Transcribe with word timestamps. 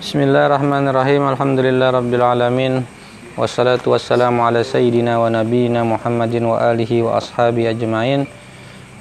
Bismillahirrahmanirrahim. 0.00 1.28
Alhamdulillah 1.28 1.92
rabbil 1.92 2.24
alamin. 2.24 2.88
Wassalatu 3.36 3.92
wassalamu 3.92 4.40
ala 4.48 4.64
sayyidina 4.64 5.20
wa 5.20 5.28
nabiyina 5.28 5.84
Muhammadin 5.84 6.40
wa 6.48 6.56
alihi 6.56 7.04
wa 7.04 7.20
ashabi 7.20 7.68
ajmain. 7.68 8.24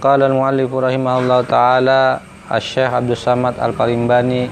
Qala 0.04 0.28
al-muallif 0.28 0.68
rahimahullah 0.68 1.48
taala 1.48 2.20
Asy-Syaikh 2.52 2.92
Abdul 3.00 3.16
Samad 3.16 3.56
Al-Parimbani 3.64 4.52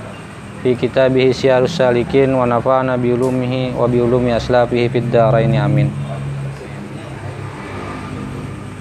fi 0.63 0.71
kitabih 0.79 1.35
Syiarus 1.35 1.75
Salikin 1.75 2.31
wa 2.31 2.47
nafa'ana 2.47 2.95
bi 2.95 3.11
ulumihi 3.11 3.75
wa 3.75 3.83
bi 3.91 3.99
ulumi 3.99 4.31
aslafihi 4.31 4.87
fid 4.87 5.11
dharain 5.11 5.51
amin. 5.51 5.91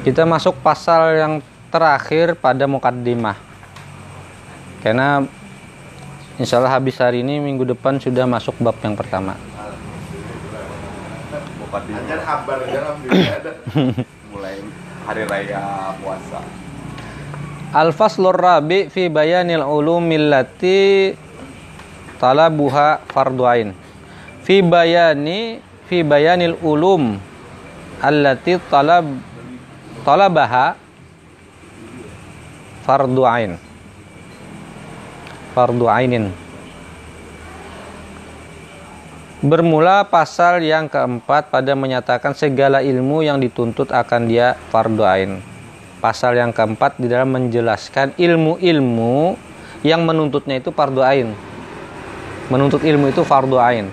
Kita 0.07 0.23
masuk 0.23 0.55
pasal 0.63 1.19
yang 1.19 1.33
terakhir 1.75 2.39
pada 2.39 2.71
mukaddimah. 2.71 3.35
Karena 4.87 5.27
Insya 6.37 6.61
Allah 6.61 6.77
habis 6.77 7.01
hari 7.01 7.25
ini 7.25 7.41
minggu 7.41 7.65
depan 7.65 7.97
sudah 7.97 8.29
masuk 8.29 8.61
bab 8.61 8.77
yang 8.85 8.93
pertama. 8.93 9.33
mulai 14.33 14.61
hari 15.09 15.23
raya 15.25 15.93
puasa. 16.01 16.41
Al-faslur 17.73 18.37
rabi 18.37 18.93
fi 18.93 19.09
bayanil 19.09 19.65
ulumil 19.65 20.29
lati 20.29 21.17
talabuha 22.21 23.01
fardu 23.09 23.45
ain. 23.49 23.69
Fi 24.45 24.61
bayani 24.61 25.61
fi 25.89 26.05
bayanil 26.05 26.59
ulum 26.61 27.17
allati 28.03 28.61
talab 28.69 29.09
talabaha 30.05 30.77
fardu 32.85 33.25
ain 33.25 33.66
fardu 35.57 35.89
ainin. 35.89 36.29
Bermula 39.41 40.05
pasal 40.05 40.61
yang 40.61 40.85
keempat 40.85 41.49
pada 41.49 41.73
menyatakan 41.73 42.37
segala 42.37 42.85
ilmu 42.85 43.25
yang 43.25 43.41
dituntut 43.41 43.89
akan 43.89 44.29
dia 44.29 44.53
fardu 44.69 45.01
ain. 45.09 45.41
Pasal 46.05 46.37
yang 46.37 46.53
keempat 46.53 47.01
di 47.01 47.09
dalam 47.09 47.33
menjelaskan 47.33 48.13
ilmu-ilmu 48.21 49.41
yang 49.81 50.05
menuntutnya 50.05 50.61
itu 50.61 50.69
fardu 50.69 51.01
ain. 51.01 51.33
Menuntut 52.53 52.85
ilmu 52.85 53.09
itu 53.09 53.25
fardu 53.25 53.57
ain. 53.57 53.89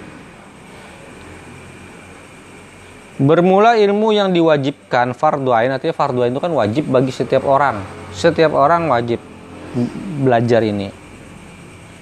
Bermula 3.23 3.79
ilmu 3.79 4.11
yang 4.11 4.35
diwajibkan 4.35 5.15
fardu 5.15 5.55
ain 5.55 5.71
artinya 5.71 5.95
fardu 5.95 6.27
ain 6.27 6.35
itu 6.35 6.43
kan 6.43 6.51
wajib 6.51 6.91
bagi 6.91 7.15
setiap 7.15 7.47
orang. 7.47 7.79
Setiap 8.11 8.51
orang 8.51 8.91
wajib 8.91 9.23
belajar 10.23 10.59
ini 10.59 11.02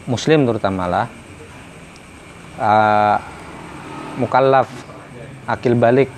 muslim 0.09 0.45
terutama 0.47 0.85
lah 0.89 1.05
uh, 2.61 3.17
mukallaf 4.21 4.69
akil 5.49 5.73
balik. 5.73 6.09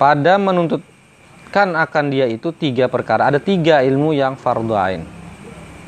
Pada 0.00 0.40
menuntutkan 0.40 1.76
akan 1.76 2.04
dia 2.08 2.24
itu 2.24 2.56
tiga 2.56 2.88
perkara. 2.88 3.28
Ada 3.28 3.36
tiga 3.36 3.84
ilmu 3.84 4.16
yang 4.16 4.32
fardu 4.32 4.72
ain. 4.72 5.04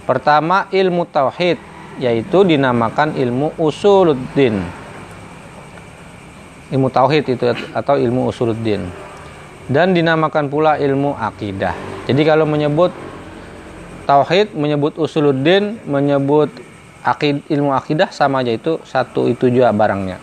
Pertama 0.05 0.69
ilmu 0.69 1.09
tauhid 1.09 1.57
yaitu 1.97 2.45
dinamakan 2.45 3.17
ilmu 3.17 3.57
usuluddin. 3.57 4.61
Ilmu 6.73 6.89
tauhid 6.93 7.25
itu 7.33 7.45
atau 7.73 7.97
ilmu 7.97 8.29
usuluddin. 8.29 8.85
Dan 9.73 9.97
dinamakan 9.97 10.53
pula 10.53 10.77
ilmu 10.77 11.17
akidah. 11.17 11.73
Jadi 12.05 12.23
kalau 12.27 12.45
menyebut 12.45 12.93
tauhid 14.05 14.55
menyebut 14.55 14.99
usuluddin 14.99 15.79
menyebut 15.87 16.51
akid 17.03 17.43
ilmu 17.51 17.75
akidah 17.75 18.11
sama 18.15 18.43
aja 18.43 18.55
itu 18.55 18.79
satu 18.87 19.27
itu 19.27 19.51
juga 19.51 19.75
barangnya. 19.75 20.19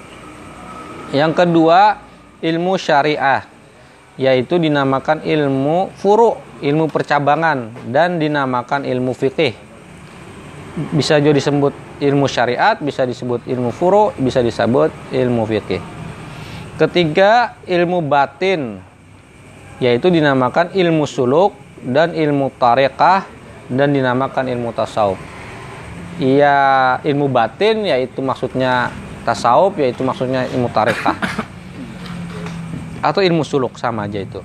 Yang 1.12 1.32
kedua 1.44 2.00
ilmu 2.40 2.80
syariah 2.80 3.44
yaitu 4.20 4.60
dinamakan 4.60 5.24
ilmu 5.24 5.96
furu 5.96 6.36
ilmu 6.60 6.92
percabangan 6.92 7.72
dan 7.88 8.20
dinamakan 8.20 8.84
ilmu 8.84 9.16
fikih 9.16 9.56
bisa 10.92 11.20
juga 11.24 11.40
disebut 11.40 11.74
ilmu 12.04 12.28
syariat 12.28 12.76
bisa 12.80 13.08
disebut 13.08 13.48
ilmu 13.48 13.72
furu 13.72 14.12
bisa 14.20 14.44
disebut 14.44 14.92
ilmu 15.16 15.48
fikih 15.48 15.80
ketiga 16.76 17.56
ilmu 17.64 18.04
batin 18.04 18.84
yaitu 19.80 20.12
dinamakan 20.12 20.76
ilmu 20.76 21.08
suluk 21.08 21.56
dan 21.80 22.12
ilmu 22.12 22.52
tarekah 22.60 23.24
dan 23.70 23.94
dinamakan 23.94 24.50
ilmu 24.50 24.74
tasawuf. 24.74 25.22
Iya 26.20 27.00
ilmu 27.06 27.32
batin 27.32 27.88
yaitu 27.88 28.20
maksudnya 28.20 28.92
tasawuf 29.24 29.78
yaitu 29.80 30.04
maksudnya 30.04 30.50
ilmu 30.52 30.68
tarekah 30.74 31.16
atau 33.00 33.24
ilmu 33.24 33.48
suluk 33.48 33.80
sama 33.80 34.10
aja 34.10 34.20
itu. 34.20 34.42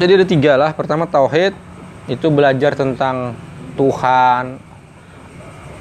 Jadi 0.00 0.10
ada 0.10 0.26
tiga 0.26 0.52
lah. 0.56 0.70
Pertama 0.74 1.06
tauhid 1.06 1.54
itu 2.10 2.26
belajar 2.32 2.74
tentang 2.74 3.36
Tuhan, 3.78 4.58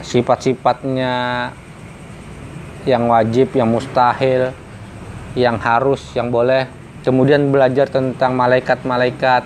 sifat-sifatnya 0.03 1.49
yang 2.83 3.07
wajib, 3.07 3.55
yang 3.55 3.71
mustahil, 3.71 4.51
yang 5.33 5.57
harus, 5.57 6.03
yang 6.13 6.29
boleh. 6.29 6.67
Kemudian 7.03 7.51
belajar 7.51 7.91
tentang 7.91 8.35
malaikat-malaikat, 8.35 9.43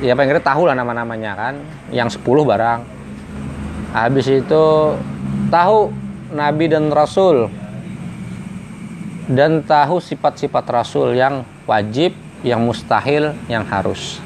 ya 0.00 0.14
paling 0.14 0.30
kira 0.30 0.42
tahu 0.42 0.68
lah 0.68 0.74
nama-namanya 0.78 1.32
kan. 1.34 1.54
Yang 1.90 2.20
10 2.22 2.44
barang. 2.44 2.80
Habis 3.94 4.26
itu 4.28 4.64
tahu 5.48 5.78
nabi 6.32 6.70
dan 6.70 6.90
rasul. 6.92 7.50
Dan 9.28 9.60
tahu 9.60 10.00
sifat-sifat 10.00 10.64
rasul 10.72 11.12
yang 11.12 11.44
wajib 11.68 12.16
yang 12.40 12.64
mustahil 12.64 13.36
yang 13.50 13.66
harus. 13.68 14.22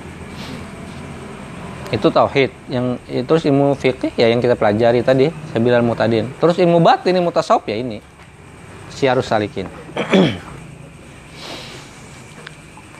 Itu 1.91 2.09
tauhid. 2.09 2.54
Yang 2.71 2.87
terus 3.27 3.43
ilmu 3.49 3.75
fikih 3.75 4.15
ya 4.15 4.31
yang 4.31 4.39
kita 4.39 4.54
pelajari 4.54 5.03
tadi 5.03 5.28
saya 5.50 5.60
bilang 5.60 5.83
mutadin. 5.83 6.31
Terus 6.39 6.56
ilmu 6.62 6.78
batin 6.78 7.19
ilmu 7.19 7.34
tasawuf 7.34 7.66
ya 7.66 7.75
ini. 7.75 7.99
Siarus 8.93 9.25
salikin 9.33 9.66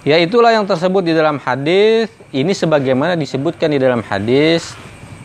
Ya 0.03 0.19
itulah 0.19 0.51
yang 0.51 0.67
tersebut 0.67 1.07
di 1.07 1.15
dalam 1.15 1.39
hadis. 1.39 2.11
Ini 2.35 2.51
sebagaimana 2.51 3.15
disebutkan 3.15 3.71
di 3.71 3.79
dalam 3.79 4.03
hadis 4.03 4.75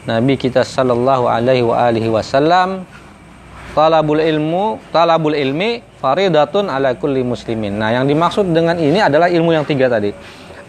Nabi 0.05 0.37
kita 0.37 0.61
sallallahu 0.61 1.25
alaihi 1.25 1.65
wa 1.65 1.81
alihi 1.81 2.13
wasallam 2.13 2.85
talabul 3.73 4.21
ilmu 4.21 4.77
talabul 4.93 5.33
ilmi 5.33 5.81
faridatun 5.97 6.69
ala 6.69 6.93
kulli 6.93 7.25
muslimin. 7.25 7.73
Nah, 7.73 7.97
yang 7.97 8.05
dimaksud 8.05 8.53
dengan 8.53 8.77
ini 8.77 9.01
adalah 9.01 9.33
ilmu 9.33 9.49
yang 9.49 9.65
tiga 9.65 9.89
tadi. 9.89 10.13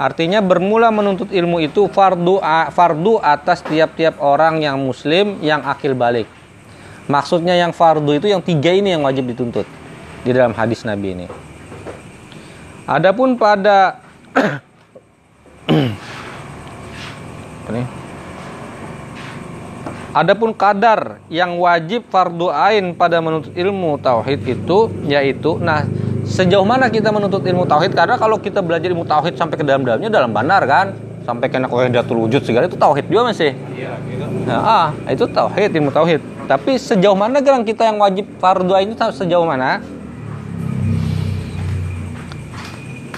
Artinya 0.00 0.40
bermula 0.40 0.88
menuntut 0.88 1.28
ilmu 1.28 1.60
itu 1.60 1.84
fardu 1.92 2.40
fardu 2.72 3.20
atas 3.20 3.60
tiap-tiap 3.60 4.24
orang 4.24 4.64
yang 4.64 4.80
muslim 4.80 5.36
yang 5.44 5.60
akil 5.68 5.92
balik. 5.92 6.24
Maksudnya 7.12 7.60
yang 7.60 7.76
fardu 7.76 8.16
itu 8.16 8.32
yang 8.32 8.40
tiga 8.40 8.72
ini 8.72 8.96
yang 8.96 9.04
wajib 9.04 9.28
dituntut 9.28 9.68
di 10.24 10.32
dalam 10.32 10.56
hadis 10.56 10.80
Nabi 10.88 11.12
ini. 11.12 11.47
Adapun 12.88 13.36
pada 13.36 14.00
ini 17.68 17.84
Adapun 20.16 20.56
kadar 20.56 21.20
yang 21.28 21.60
wajib 21.60 22.08
fardu 22.08 22.48
ain 22.48 22.96
pada 22.96 23.20
menuntut 23.20 23.52
ilmu 23.52 24.00
tauhid 24.00 24.40
itu 24.40 24.88
yaitu 25.04 25.60
nah 25.60 25.84
sejauh 26.24 26.64
mana 26.64 26.88
kita 26.88 27.12
menuntut 27.12 27.44
ilmu 27.44 27.68
tauhid 27.68 27.92
karena 27.92 28.16
kalau 28.16 28.40
kita 28.40 28.64
belajar 28.64 28.88
ilmu 28.88 29.04
tauhid 29.04 29.36
sampai 29.36 29.60
ke 29.60 29.64
dalam-dalamnya 29.68 30.08
dalam 30.08 30.32
benar 30.32 30.64
kan 30.64 30.96
sampai 31.28 31.52
kena 31.52 31.68
qahidatul 31.68 32.24
wujud 32.24 32.40
segala 32.40 32.72
itu 32.72 32.80
tauhid 32.80 33.04
juga 33.04 33.28
masih. 33.28 33.52
Iya, 33.76 34.00
gitu. 34.08 34.24
Nah, 34.48 34.64
ah, 34.64 35.12
itu 35.12 35.28
tauhid 35.28 35.76
ilmu 35.76 35.92
tauhid. 35.92 36.24
Tapi 36.48 36.80
sejauh 36.80 37.12
mana 37.12 37.44
gelang 37.44 37.68
kita 37.68 37.84
yang 37.84 38.00
wajib 38.00 38.24
fardu 38.40 38.72
ain 38.72 38.96
itu 38.96 39.04
sejauh 39.12 39.44
mana? 39.44 39.84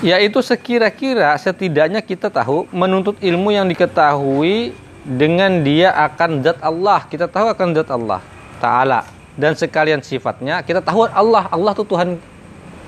Yaitu 0.00 0.40
sekira-kira 0.40 1.36
setidaknya 1.36 2.00
kita 2.00 2.32
tahu 2.32 2.64
menuntut 2.72 3.20
ilmu 3.20 3.52
yang 3.52 3.68
diketahui 3.68 4.72
dengan 5.04 5.60
dia 5.64 5.92
akan 5.92 6.40
zat 6.44 6.58
Allah. 6.64 7.04
Kita 7.08 7.28
tahu 7.28 7.52
akan 7.52 7.76
zat 7.76 7.88
Allah 7.92 8.20
taala. 8.60 9.04
Dan 9.36 9.56
sekalian 9.56 10.00
sifatnya 10.04 10.60
kita 10.64 10.80
tahu 10.84 11.08
Allah. 11.08 11.48
Allah 11.52 11.72
itu 11.72 11.84
Tuhan 11.84 12.16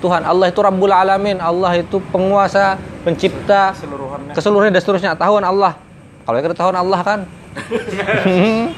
Tuhan 0.03 0.23
Allah 0.25 0.49
itu 0.49 0.61
Rabbul 0.61 0.93
Alamin. 0.93 1.39
Allah 1.41 1.79
itu 1.79 2.01
penguasa 2.11 2.77
pencipta 3.05 3.73
keseluruhannya, 3.77 4.33
keseluruhannya 4.37 4.75
dan 4.75 4.83
seterusnya. 4.83 5.13
Tahuan 5.17 5.45
Allah. 5.45 5.77
Kalau 6.23 6.39
kita 6.41 6.55
tahuan 6.57 6.77
Allah 6.77 7.01
kan? 7.05 7.21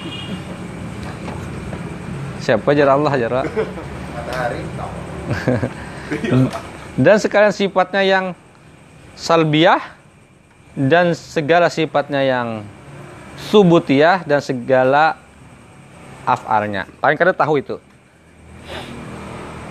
Siapa 2.45 2.77
jar 2.77 2.93
Allah 2.93 3.13
jar 3.17 3.47
matahari 4.13 4.61
dan 6.95 7.19
sekalian 7.19 7.55
sifatnya 7.55 8.03
yang 8.07 8.25
salbiah 9.19 9.83
dan 10.75 11.15
segala 11.15 11.71
sifatnya 11.71 12.23
yang 12.23 12.67
subutiyah 13.51 14.23
dan 14.27 14.43
segala 14.43 15.19
afalnya. 16.27 16.87
Paling 16.99 17.19
kada 17.19 17.35
tahu 17.35 17.63
itu. 17.63 17.77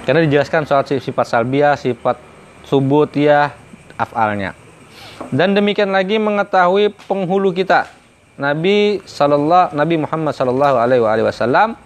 Karena 0.04 0.24
dijelaskan 0.28 0.68
soal 0.68 0.84
sifat 0.84 1.26
salbiah, 1.28 1.80
sifat 1.80 2.20
subutiyah, 2.68 3.56
afalnya. 3.96 4.52
Dan 5.32 5.56
demikian 5.56 5.96
lagi 5.96 6.20
mengetahui 6.20 6.92
penghulu 7.08 7.56
kita. 7.56 7.88
Nabi 8.34 9.00
sallallahu 9.06 9.78
Nabi 9.78 9.96
Muhammad 10.02 10.34
sallallahu 10.34 10.76
alaihi 10.82 11.24
wasallam 11.24 11.78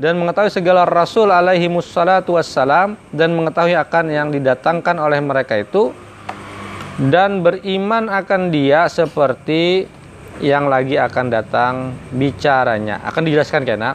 dan 0.00 0.16
mengetahui 0.16 0.48
segala 0.48 0.88
rasul 0.88 1.28
alaihi 1.28 1.68
wassalatu 1.68 2.40
wassalam 2.40 2.96
dan 3.12 3.36
mengetahui 3.36 3.76
akan 3.76 4.08
yang 4.08 4.28
didatangkan 4.32 4.96
oleh 4.96 5.20
mereka 5.20 5.60
itu 5.60 5.92
dan 6.96 7.44
beriman 7.44 8.08
akan 8.08 8.48
dia 8.48 8.88
seperti 8.88 9.84
yang 10.40 10.72
lagi 10.72 10.96
akan 10.96 11.26
datang 11.28 11.74
bicaranya. 12.16 13.04
Akan 13.04 13.28
dijelaskan 13.28 13.68
kena 13.68 13.92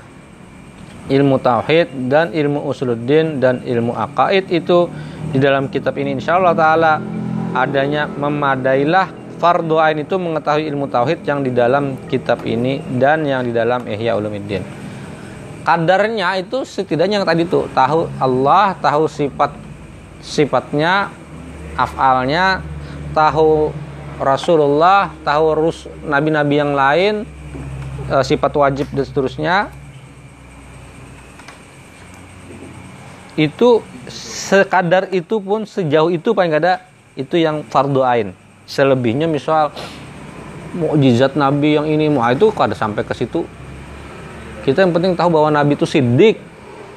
ilmu 1.10 1.42
tauhid 1.42 1.90
dan 2.06 2.30
ilmu 2.30 2.70
usuluddin 2.70 3.42
dan 3.42 3.66
ilmu 3.66 3.98
akaid 3.98 4.54
itu 4.54 4.86
di 5.34 5.42
dalam 5.42 5.74
kitab 5.74 5.98
ini. 5.98 6.22
Insyaallah 6.22 6.54
taala 6.54 7.02
adanya 7.58 8.06
memadailah 8.06 9.10
fardu 9.42 9.82
ain 9.82 10.06
itu 10.06 10.22
mengetahui 10.22 10.70
ilmu 10.70 10.86
tauhid 10.86 11.26
yang 11.26 11.42
di 11.42 11.50
dalam 11.50 11.98
kitab 12.06 12.46
ini 12.46 12.78
dan 13.02 13.26
yang 13.26 13.42
di 13.42 13.50
dalam 13.50 13.90
Ihya 13.90 14.14
Ulumuddin 14.14 14.85
kadarnya 15.66 16.38
itu 16.38 16.62
setidaknya 16.62 17.20
yang 17.20 17.28
tadi 17.28 17.44
tuh 17.50 17.66
tahu 17.74 18.06
Allah 18.22 18.78
tahu 18.78 19.10
sifat 19.10 19.52
sifatnya 20.22 21.10
afalnya 21.74 22.62
tahu 23.12 23.74
Rasulullah 24.16 25.12
tahu 25.28 25.46
rus 25.60 25.92
nabi-nabi 26.08 26.56
yang 26.56 26.72
lain 26.72 27.28
e, 28.08 28.16
sifat 28.24 28.54
wajib 28.56 28.88
dan 28.96 29.04
seterusnya. 29.04 29.56
Itu 33.36 33.84
sekadar 34.08 35.12
itu 35.12 35.44
pun 35.44 35.68
sejauh 35.68 36.08
itu 36.08 36.32
paling 36.32 36.56
ada 36.56 36.88
itu 37.20 37.36
yang 37.36 37.68
fardu 37.68 38.00
ain. 38.08 38.32
Selebihnya 38.64 39.28
misal 39.28 39.76
mukjizat 40.72 41.36
nabi 41.36 41.76
yang 41.76 41.88
ini 41.88 42.08
mau 42.08 42.24
itu 42.32 42.48
kada 42.56 42.76
sampai 42.76 43.04
ke 43.04 43.12
situ 43.12 43.44
kita 44.66 44.82
yang 44.82 44.92
penting 44.98 45.14
tahu 45.14 45.30
bahwa 45.30 45.54
Nabi 45.54 45.78
itu 45.78 45.86
sidik, 45.86 46.42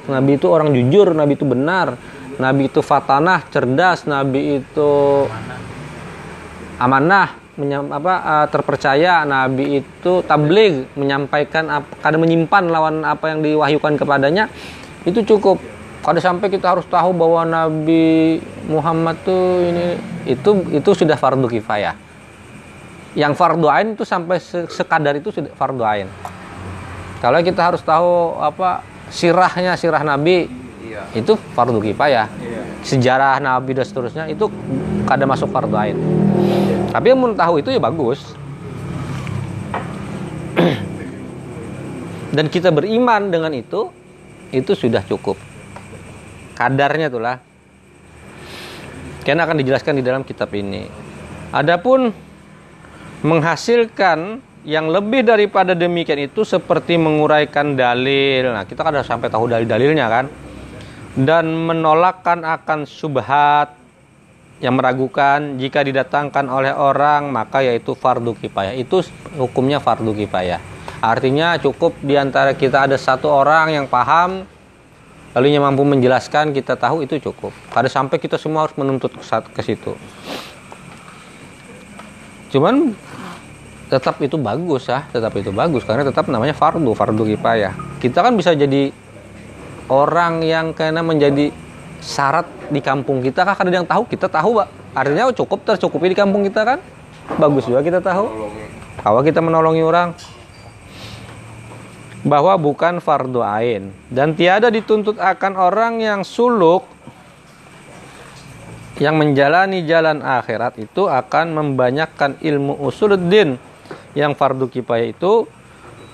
Nabi 0.09 0.41
itu 0.41 0.49
orang 0.49 0.73
jujur, 0.73 1.13
Nabi 1.13 1.37
itu 1.37 1.45
benar, 1.45 1.93
Nabi 2.41 2.65
itu 2.65 2.81
fatanah, 2.81 3.45
cerdas, 3.53 4.09
Nabi 4.09 4.57
itu 4.57 4.91
amanah, 6.81 7.37
apa 7.93 8.13
uh, 8.25 8.47
terpercaya, 8.49 9.21
Nabi 9.21 9.85
itu 9.85 10.25
tabligh, 10.25 10.89
menyampaikan 10.97 11.85
kadang 12.01 12.25
menyimpan 12.25 12.73
lawan 12.73 13.05
apa 13.05 13.37
yang 13.37 13.45
diwahyukan 13.45 14.01
kepadanya, 14.01 14.49
itu 15.05 15.21
cukup. 15.21 15.61
Kalau 15.99 16.17
sampai 16.17 16.47
kita 16.49 16.73
harus 16.73 16.87
tahu 16.89 17.13
bahwa 17.13 17.45
Nabi 17.45 18.39
Muhammad 18.65 19.19
tuh 19.21 19.61
ini 19.61 19.99
itu 20.25 20.63
itu 20.73 20.89
sudah 20.95 21.19
fardu 21.19 21.45
kifayah. 21.45 21.93
Yang 23.13 23.33
fardu 23.35 23.67
ain 23.67 23.93
itu 23.93 24.07
sampai 24.07 24.39
sekadar 24.71 25.19
itu 25.19 25.29
sudah 25.29 25.51
fardu 25.53 25.83
ain. 25.83 26.07
Kalau 27.19 27.39
kita 27.43 27.61
harus 27.71 27.83
tahu 27.83 28.39
apa 28.39 28.79
sirahnya 29.11 29.75
sirah 29.75 30.07
Nabi 30.07 30.47
iya. 30.79 31.03
itu 31.11 31.35
fardu 31.35 31.83
kifayah. 31.83 32.31
Iya. 32.39 32.61
Sejarah 32.79 33.43
Nabi 33.43 33.75
dan 33.75 33.83
seterusnya 33.83 34.23
itu 34.31 34.47
kada 35.03 35.27
masuk 35.27 35.51
fardu 35.51 35.75
ain. 35.75 35.99
Tapi 36.89 37.05
yang 37.11 37.19
mau 37.19 37.35
tahu 37.35 37.59
itu 37.59 37.75
ya 37.75 37.81
bagus. 37.83 38.23
dan 42.35 42.45
kita 42.47 42.71
beriman 42.71 43.27
dengan 43.27 43.51
itu 43.51 43.91
itu 44.55 44.71
sudah 44.71 45.03
cukup. 45.03 45.35
Kadarnya 46.55 47.11
itulah. 47.11 47.43
Karena 49.27 49.43
akan 49.43 49.59
dijelaskan 49.59 49.99
di 49.99 50.03
dalam 50.07 50.23
kitab 50.23 50.49
ini. 50.55 50.87
Adapun 51.51 52.09
menghasilkan 53.21 54.39
yang 54.67 54.91
lebih 54.91 55.23
daripada 55.23 55.71
demikian 55.71 56.27
itu 56.27 56.43
seperti 56.43 56.99
menguraikan 56.99 57.79
dalil. 57.79 58.51
Nah, 58.51 58.67
kita 58.67 58.83
kan 58.83 58.91
sudah 58.99 59.07
sampai 59.07 59.31
tahu 59.31 59.47
dalil-dalilnya 59.47 60.07
kan. 60.11 60.25
Dan 61.15 61.51
menolakkan 61.67 62.43
akan 62.43 62.83
subhat 62.87 63.75
yang 64.59 64.75
meragukan 64.75 65.55
jika 65.55 65.83
didatangkan 65.83 66.51
oleh 66.51 66.75
orang 66.75 67.31
maka 67.31 67.63
yaitu 67.63 67.95
fardu 67.95 68.35
kifayah. 68.35 68.75
Itu 68.75 69.03
hukumnya 69.39 69.79
fardu 69.79 70.11
kifayah. 70.11 70.59
Artinya 70.99 71.55
cukup 71.55 71.95
di 72.03 72.19
antara 72.19 72.51
kita 72.51 72.83
ada 72.83 72.99
satu 72.99 73.31
orang 73.31 73.71
yang 73.71 73.85
paham 73.87 74.43
lalu 75.31 75.55
yang 75.55 75.63
mampu 75.63 75.87
menjelaskan 75.87 76.51
kita 76.51 76.75
tahu 76.75 77.07
itu 77.07 77.15
cukup. 77.23 77.55
Pada 77.71 77.87
sampai 77.87 78.19
kita 78.19 78.35
semua 78.35 78.67
harus 78.67 78.75
menuntut 78.75 79.15
ke 79.55 79.61
situ. 79.63 79.95
Cuman 82.51 82.91
tetap 83.89 84.21
itu 84.21 84.37
bagus 84.37 84.85
ya 84.85 85.09
tetap 85.09 85.33
itu 85.35 85.49
bagus 85.49 85.81
karena 85.81 86.05
tetap 86.05 86.29
namanya 86.29 86.53
fardu 86.53 86.93
fardu 86.93 87.25
kifayah 87.35 87.73
kita 87.97 88.21
kan 88.21 88.37
bisa 88.37 88.53
jadi 88.53 88.93
orang 89.89 90.45
yang 90.45 90.71
karena 90.71 91.01
menjadi 91.01 91.49
syarat 91.99 92.47
di 92.71 92.79
kampung 92.79 93.19
kita. 93.19 93.43
Kah 93.43 93.57
ada 93.57 93.69
yang 93.69 93.85
tahu? 93.89 94.07
Kita 94.07 94.29
tahu 94.31 94.63
pak. 94.63 94.67
Artinya 94.95 95.29
cukup 95.33 95.65
tercukupi 95.65 96.13
di 96.13 96.17
kampung 96.17 96.45
kita 96.45 96.63
kan? 96.63 96.79
Bagus 97.37 97.67
juga 97.67 97.83
kita 97.83 97.99
tahu. 97.99 98.49
Kalau 99.01 99.21
kita 99.25 99.41
menolongi 99.43 99.83
orang. 99.83 100.09
Bahwa 102.19 102.55
bukan 102.59 102.99
fardu 102.99 103.41
ain. 103.43 103.95
Dan 104.11 104.35
tiada 104.35 104.67
dituntut 104.67 105.17
akan 105.17 105.53
orang 105.55 106.03
yang 106.03 106.21
suluk 106.27 106.83
yang 108.99 109.15
menjalani 109.15 109.87
jalan 109.87 110.19
akhirat 110.19 110.75
itu 110.75 111.07
akan 111.07 111.55
membanyakkan 111.55 112.35
ilmu 112.43 112.83
usuluddin 112.83 113.55
yang 114.17 114.33
fardu 114.33 114.69
kifayah 114.69 115.09
itu 115.09 115.45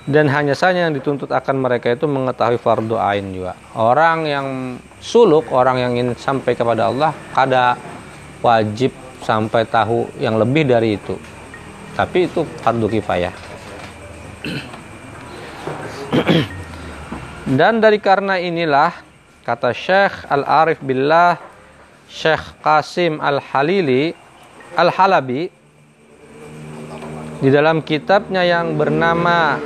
dan 0.06 0.30
hanya 0.30 0.54
saja 0.54 0.86
yang 0.86 0.94
dituntut 0.94 1.34
akan 1.34 1.58
mereka 1.58 1.90
itu 1.90 2.06
mengetahui 2.06 2.62
fardu 2.62 2.94
ain 2.94 3.26
juga. 3.34 3.58
Orang 3.74 4.30
yang 4.30 4.78
suluk, 5.02 5.50
orang 5.50 5.82
yang 5.82 5.98
ingin 5.98 6.14
sampai 6.14 6.54
kepada 6.54 6.86
Allah, 6.86 7.10
kada 7.34 7.74
wajib 8.38 8.94
sampai 9.26 9.66
tahu 9.66 10.06
yang 10.22 10.38
lebih 10.38 10.62
dari 10.62 10.94
itu. 10.94 11.18
Tapi 11.98 12.30
itu 12.30 12.46
fardu 12.62 12.86
kifayah. 12.86 13.34
Dan 17.58 17.82
dari 17.82 17.98
karena 17.98 18.38
inilah 18.38 18.94
kata 19.42 19.74
Syekh 19.74 20.22
Al-Arif 20.30 20.78
Billah 20.82 21.38
Syekh 22.10 22.42
Qasim 22.62 23.18
Al-Halili 23.22 24.14
Al-Halabi 24.74 25.55
di 27.40 27.48
dalam 27.52 27.84
kitabnya 27.84 28.40
yang 28.44 28.80
bernama 28.80 29.60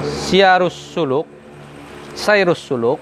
Siarus 0.00 0.72
Suluk 0.72 1.28
Sairus 2.16 2.60
Suluk 2.64 3.00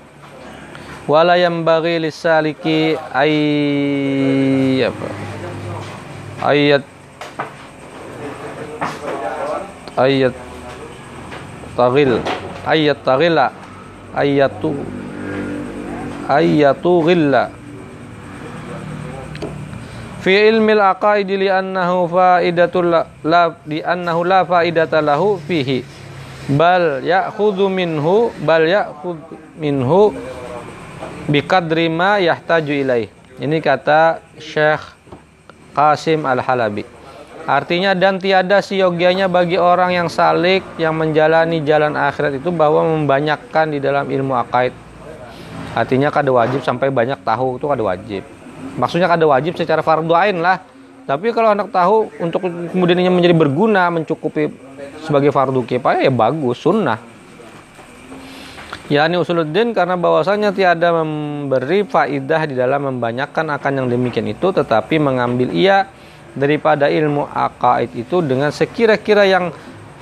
wala 1.09 1.39
yang 1.41 1.65
bagi 1.65 1.97
lisaliki 2.03 2.99
ay 3.15 3.35
apa? 4.85 5.09
Ayat 6.39 6.83
ayat 9.99 10.35
tagil 11.75 12.23
ayat 12.63 12.99
tagila 13.03 13.51
ayatu 14.15 14.79
ayatu 16.31 16.93
gilla 17.03 17.51
fi 20.19 20.51
ilmil 20.51 20.83
aqaidi 20.83 21.47
li 21.47 21.49
annahu 21.51 22.11
faidatul 22.11 22.91
la 23.23 23.43
li 23.67 23.79
annahu 23.83 24.21
la 24.27 24.43
faidata 24.43 24.99
lahu 25.03 25.39
fihi. 25.39 25.83
Bal 26.49 27.05
ya'khudhu 27.05 27.69
minhu 27.69 28.33
bal 28.41 28.65
ya'khudh 28.65 29.21
minhu 29.61 30.17
biqadri 31.29 31.93
ma 31.93 32.17
yahtaju 32.19 32.73
ilaih. 32.73 33.09
Ini 33.39 33.61
kata 33.61 34.25
Syekh 34.41 34.81
Qasim 35.77 36.25
Al-Halabi. 36.25 36.89
Artinya 37.49 37.97
dan 37.97 38.21
tiada 38.21 38.61
siogianya 38.61 39.29
bagi 39.29 39.57
orang 39.57 39.93
yang 39.93 40.09
salik 40.09 40.65
yang 40.77 40.97
menjalani 40.97 41.65
jalan 41.65 41.97
akhirat 41.97 42.41
itu 42.41 42.53
bahwa 42.53 42.85
membanyakkan 42.85 43.73
di 43.73 43.81
dalam 43.81 44.09
ilmu 44.09 44.37
akaid. 44.37 44.73
Artinya 45.77 46.09
kada 46.09 46.33
wajib 46.33 46.65
sampai 46.65 46.89
banyak 46.89 47.21
tahu 47.23 47.61
itu 47.61 47.65
kada 47.69 47.85
wajib 47.85 48.38
maksudnya 48.79 49.11
ada 49.11 49.27
wajib 49.27 49.59
secara 49.59 49.83
fardu 49.83 50.15
ain 50.15 50.39
lah. 50.39 50.63
Tapi 51.09 51.33
kalau 51.33 51.57
anak 51.57 51.73
tahu 51.73 52.13
untuk 52.21 52.45
kemudian 52.45 53.01
menjadi 53.09 53.33
berguna 53.33 53.89
mencukupi 53.89 54.53
sebagai 55.01 55.33
fardu 55.33 55.65
kifayah 55.65 56.05
ya 56.05 56.13
bagus 56.13 56.61
sunnah. 56.61 57.01
Yakni 58.89 59.21
usuluddin 59.21 59.77
karena 59.77 60.01
bahwasanya 60.01 60.53
tiada 60.53 60.93
memberi 60.97 61.85
faidah 61.85 62.49
di 62.49 62.57
dalam 62.57 62.89
membanyakkan 62.89 63.45
akan 63.53 63.73
yang 63.85 63.87
demikian 63.89 64.25
itu 64.33 64.49
tetapi 64.49 64.97
mengambil 64.97 65.53
ia 65.53 65.89
daripada 66.33 66.89
ilmu 66.89 67.29
akaid 67.29 67.93
itu 67.93 68.25
dengan 68.25 68.49
sekira-kira 68.49 69.29
yang 69.29 69.53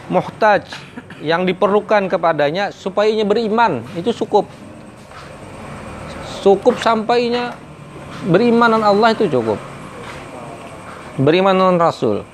muhtaj 0.06 0.70
yang 1.18 1.42
diperlukan 1.42 2.06
kepadanya 2.06 2.70
supaya 2.70 3.10
ia 3.10 3.26
beriman. 3.26 3.82
Itu 3.98 4.14
cukup. 4.14 4.46
Cukup 6.46 6.78
sampainya 6.78 7.58
beriman 8.26 8.68
dengan 8.76 8.84
Allah 8.90 9.08
itu 9.14 9.30
cukup. 9.30 9.58
Beriman 11.16 11.56
dengan 11.56 11.78
Rasul. 11.80 12.26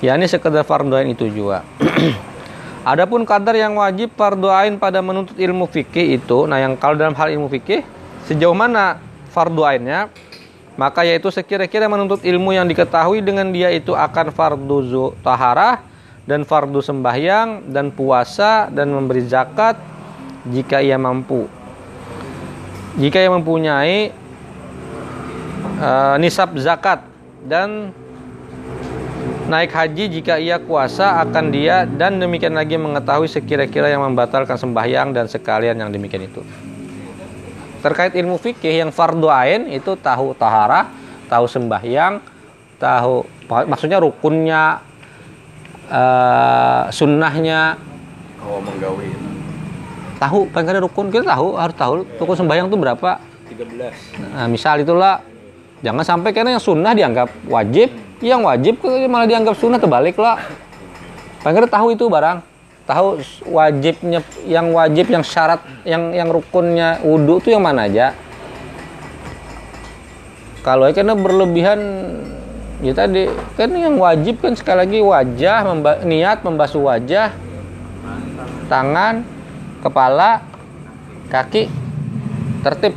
Ya 0.00 0.14
ini 0.16 0.24
sekedar 0.30 0.64
fardu 0.64 0.94
ain 0.94 1.12
itu 1.12 1.26
juga. 1.28 1.66
Adapun 2.84 3.24
kadar 3.24 3.56
yang 3.56 3.80
wajib 3.80 4.12
fardu 4.12 4.48
ain 4.52 4.76
pada 4.76 5.00
menuntut 5.00 5.36
ilmu 5.40 5.64
fikih 5.68 6.20
itu 6.20 6.44
nah 6.44 6.60
yang 6.60 6.76
kalau 6.76 6.92
dalam 6.92 7.16
hal 7.16 7.32
ilmu 7.32 7.48
fikih 7.48 7.80
sejauh 8.28 8.52
mana 8.52 9.00
fardu 9.32 9.64
ainnya 9.64 10.12
maka 10.76 11.06
yaitu 11.06 11.32
sekira-kira 11.32 11.88
menuntut 11.88 12.20
ilmu 12.20 12.52
yang 12.52 12.68
diketahui 12.68 13.24
dengan 13.24 13.48
dia 13.54 13.72
itu 13.72 13.96
akan 13.96 14.34
fardu 14.34 15.16
taharah 15.24 15.80
dan 16.28 16.42
fardu 16.42 16.80
sembahyang 16.84 17.72
dan 17.72 17.88
puasa 17.88 18.68
dan 18.72 18.90
memberi 18.90 19.22
zakat 19.28 19.78
jika 20.48 20.80
ia 20.80 20.98
mampu. 20.98 21.46
Jika 22.98 23.22
ia 23.22 23.30
mempunyai 23.30 24.12
uh, 25.80 26.16
nisab 26.20 26.54
zakat 26.60 27.04
dan 27.44 27.92
naik 29.44 29.72
haji 29.76 30.08
jika 30.08 30.40
ia 30.40 30.56
kuasa 30.56 31.20
akan 31.20 31.52
dia 31.52 31.84
dan 31.84 32.16
demikian 32.16 32.56
lagi 32.56 32.80
mengetahui 32.80 33.28
sekira-kira 33.28 33.92
yang 33.92 34.00
membatalkan 34.00 34.56
sembahyang 34.56 35.12
dan 35.12 35.28
sekalian 35.28 35.76
yang 35.76 35.92
demikian 35.92 36.24
itu 36.24 36.40
terkait 37.84 38.16
ilmu 38.16 38.40
fikih 38.40 38.80
yang 38.80 38.88
fardu 38.88 39.28
ain 39.28 39.68
itu 39.68 39.92
tahu 40.00 40.32
tahara, 40.40 40.88
tahu 41.28 41.44
sembahyang, 41.44 42.16
tahu 42.80 43.28
maksudnya 43.68 44.00
rukunnya, 44.00 44.80
uh, 45.92 46.88
sunnahnya. 46.88 47.76
Kalau 48.40 48.64
menggawi. 48.64 49.12
Tahu, 50.16 50.48
ada 50.48 50.80
rukun 50.80 51.12
kita 51.12 51.36
tahu 51.36 51.60
harus 51.60 51.76
tahu 51.76 51.92
rukun 52.16 52.36
sembahyang 52.40 52.72
itu 52.72 52.78
berapa. 52.80 53.20
13. 53.52 54.32
Nah, 54.32 54.48
misal 54.48 54.80
itulah 54.80 55.20
jangan 55.84 56.00
sampai 56.00 56.32
karena 56.32 56.56
yang 56.56 56.64
sunnah 56.64 56.96
dianggap 56.96 57.28
wajib, 57.44 57.92
yang 58.24 58.40
wajib 58.40 58.80
malah 59.12 59.28
dianggap 59.28 59.52
sunnah 59.60 59.76
terbalik 59.76 60.16
lah. 60.16 60.40
Paling 61.44 61.68
tahu 61.68 61.92
itu 61.92 62.08
barang. 62.08 62.40
Tahu 62.88 63.20
wajibnya 63.52 64.24
yang 64.48 64.72
wajib 64.72 65.12
yang 65.12 65.24
syarat 65.24 65.60
yang 65.84 66.12
yang 66.16 66.28
rukunnya 66.32 67.04
wudhu 67.04 67.40
tuh 67.40 67.52
yang 67.52 67.64
mana 67.64 67.84
aja. 67.84 68.16
Kalau 70.64 70.88
karena 70.92 71.12
berlebihan 71.12 71.80
ya 72.80 72.96
tadi 72.96 73.28
kan 73.56 73.68
yang 73.72 74.00
wajib 74.00 74.40
kan 74.40 74.56
sekali 74.56 74.78
lagi 74.84 74.98
wajah 75.04 75.58
memba, 75.68 75.92
niat 76.04 76.40
membasuh 76.44 76.80
wajah 76.80 77.32
tangan 78.68 79.24
kepala 79.84 80.44
kaki 81.28 81.68
tertib. 82.64 82.96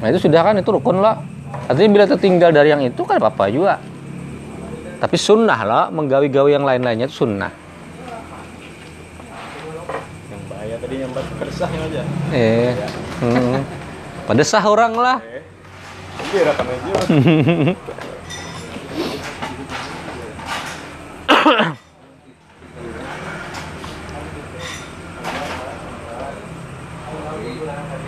Nah 0.00 0.08
itu 0.08 0.24
sudah 0.24 0.40
kan 0.40 0.56
itu 0.56 0.68
rukun 0.68 1.00
lah 1.00 1.20
artinya 1.68 1.90
bila 1.92 2.04
tertinggal 2.04 2.50
dari 2.52 2.68
yang 2.72 2.82
itu 2.84 3.02
kan 3.04 3.16
apa 3.20 3.28
apa 3.32 3.44
juga 3.48 3.74
tapi 5.00 5.16
sunnah 5.20 5.60
lah 5.64 5.84
menggawi-gawi 5.92 6.56
yang 6.56 6.64
lain-lainnya 6.64 7.08
itu 7.08 7.24
sunnah 7.24 7.64
tadi 10.84 11.00
nyambat 11.00 11.24
keresahnya 11.40 11.80
aja 11.88 12.02
eh 12.36 12.76
ya. 12.76 12.88
hmm. 13.24 13.56
pada 14.28 14.42
sah 14.44 14.64
orang 14.68 14.92
lah 14.92 15.16
eh. 15.24 15.40
Iya, 16.34 16.54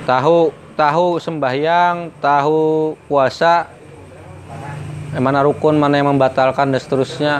tahu 0.06 0.54
tahu 0.76 1.18
sembahyang 1.18 2.21
tahu 2.21 2.95
puasa 3.09 3.66
mana 5.16 5.40
rukun 5.42 5.80
mana 5.80 5.97
yang 5.97 6.12
membatalkan 6.12 6.68
dan 6.68 6.80
seterusnya 6.80 7.35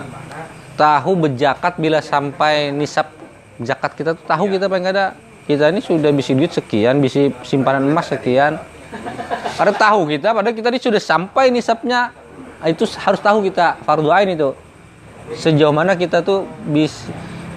tahu 0.81 1.29
berjakat 1.29 1.77
bila 1.77 2.01
sampai 2.01 2.73
nisab 2.73 3.13
zakat 3.61 3.93
kita 3.97 4.17
tuh 4.17 4.25
tahu 4.25 4.49
ya. 4.49 4.53
kita 4.57 4.67
pengen 4.73 4.89
ada 4.93 5.07
kita 5.47 5.71
ini 5.71 5.79
sudah 5.79 6.11
bisa 6.11 6.35
duit 6.35 6.51
sekian, 6.51 6.99
bisa 6.99 7.31
simpanan 7.47 7.87
emas 7.87 8.11
sekian. 8.11 8.59
Karena 9.55 9.73
tahu 9.73 10.11
kita, 10.11 10.35
padahal 10.35 10.53
kita 10.59 10.69
ini 10.75 10.81
sudah 10.83 10.99
sampai 10.99 11.55
nisabnya, 11.55 12.11
itu 12.67 12.83
harus 12.99 13.23
tahu 13.23 13.47
kita 13.47 13.79
fardu 13.87 14.11
ain 14.11 14.35
itu. 14.35 14.51
Sejauh 15.39 15.71
mana 15.71 15.95
kita 15.95 16.27
tuh 16.27 16.51
bis 16.67 17.07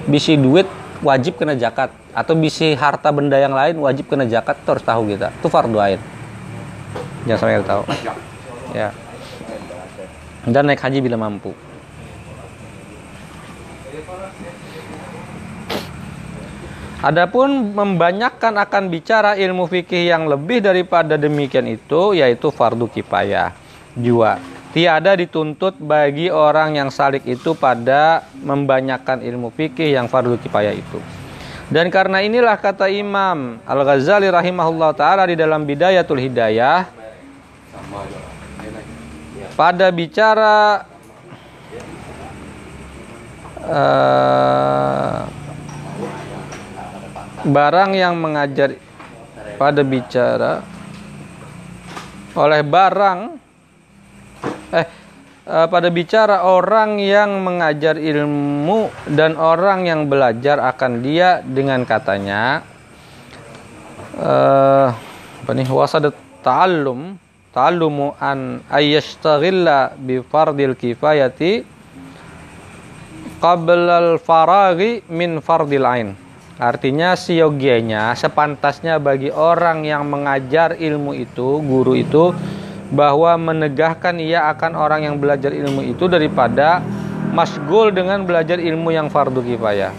bisa 0.05 0.37
duit 0.37 0.69
wajib 0.99 1.39
kena 1.39 1.55
zakat 1.55 1.91
atau 2.11 2.33
bisa 2.35 2.67
harta 2.75 3.09
benda 3.13 3.39
yang 3.39 3.55
lain 3.55 3.79
wajib 3.79 4.07
kena 4.11 4.27
zakat 4.27 4.59
itu 4.59 4.69
harus 4.69 4.85
tahu 4.85 5.01
kita. 5.07 5.31
Itu 5.39 5.47
fardu 5.47 5.77
ain. 5.79 5.99
Jangan 7.27 7.39
sampai 7.39 7.67
tahu. 7.67 7.83
Ya. 8.75 8.89
Dan 10.47 10.71
naik 10.71 10.81
haji 10.81 10.99
bila 11.03 11.19
mampu. 11.19 11.51
Adapun 16.99 17.71
membanyakkan 17.71 18.59
akan 18.59 18.91
bicara 18.91 19.39
ilmu 19.39 19.71
fikih 19.71 20.11
yang 20.11 20.27
lebih 20.27 20.59
daripada 20.59 21.15
demikian 21.15 21.63
itu 21.71 22.11
yaitu 22.11 22.51
fardu 22.51 22.91
kifayah. 22.91 23.55
Jua 23.95 24.58
tiada 24.69 25.17
dituntut 25.17 25.77
bagi 25.81 26.29
orang 26.29 26.77
yang 26.77 26.89
salik 26.93 27.25
itu 27.25 27.57
pada 27.57 28.25
membanyakkan 28.41 29.21
ilmu 29.25 29.49
fikih 29.49 29.97
yang 29.97 30.05
fardu 30.05 30.37
kifayah 30.37 30.73
itu. 30.77 31.01
Dan 31.69 31.93
karena 31.93 32.25
inilah 32.25 32.57
kata 32.57 32.89
Imam 32.89 33.61
Al-Ghazali 33.61 34.25
rahimahullah 34.29 34.89
taala 34.97 35.29
di 35.29 35.37
dalam 35.37 35.69
Bidayatul 35.69 36.17
Hidayah 36.17 36.89
pada 39.53 39.87
bicara 39.93 40.81
uh, 43.69 45.29
barang 47.45 47.91
yang 47.93 48.17
mengajar 48.17 48.73
pada 49.61 49.81
bicara 49.85 50.65
oleh 52.33 52.61
barang 52.65 53.19
eh, 54.73 54.85
eh 55.49 55.67
pada 55.69 55.89
bicara 55.89 56.45
orang 56.45 57.01
yang 57.01 57.41
mengajar 57.41 57.97
ilmu 57.97 58.89
dan 59.09 59.33
orang 59.35 59.89
yang 59.89 60.05
belajar 60.05 60.61
akan 60.61 61.01
dia 61.01 61.41
dengan 61.41 61.85
katanya 61.85 62.61
eh, 64.19 64.87
apa 65.43 65.51
nih 65.55 65.69
wasad 65.71 66.13
ta'allum 66.45 67.17
ta'allumu 67.49 68.13
an 68.21 68.61
ayyastaghilla 68.69 69.97
bi 69.97 70.21
fardil 70.21 70.77
kifayati 70.77 71.65
qabla 73.41 73.95
al 73.97 74.11
faraghi 74.21 75.01
min 75.09 75.39
fardil 75.41 75.87
ain. 75.87 76.09
Artinya 76.59 77.15
siogianya 77.15 78.11
sepantasnya 78.19 78.99
bagi 78.99 79.31
orang 79.31 79.87
yang 79.87 80.03
mengajar 80.11 80.75
ilmu 80.75 81.15
itu, 81.15 81.63
guru 81.63 81.95
itu 81.95 82.35
bahwa 82.89 83.37
menegahkan 83.37 84.17
ia 84.17 84.49
akan 84.49 84.73
orang 84.73 85.05
yang 85.05 85.15
belajar 85.21 85.53
ilmu 85.53 85.85
itu 85.85 86.09
daripada 86.09 86.81
masgul 87.29 87.93
dengan 87.93 88.25
belajar 88.25 88.57
ilmu 88.57 88.89
yang 88.89 89.07
fardu 89.07 89.45
kifayah. 89.45 89.93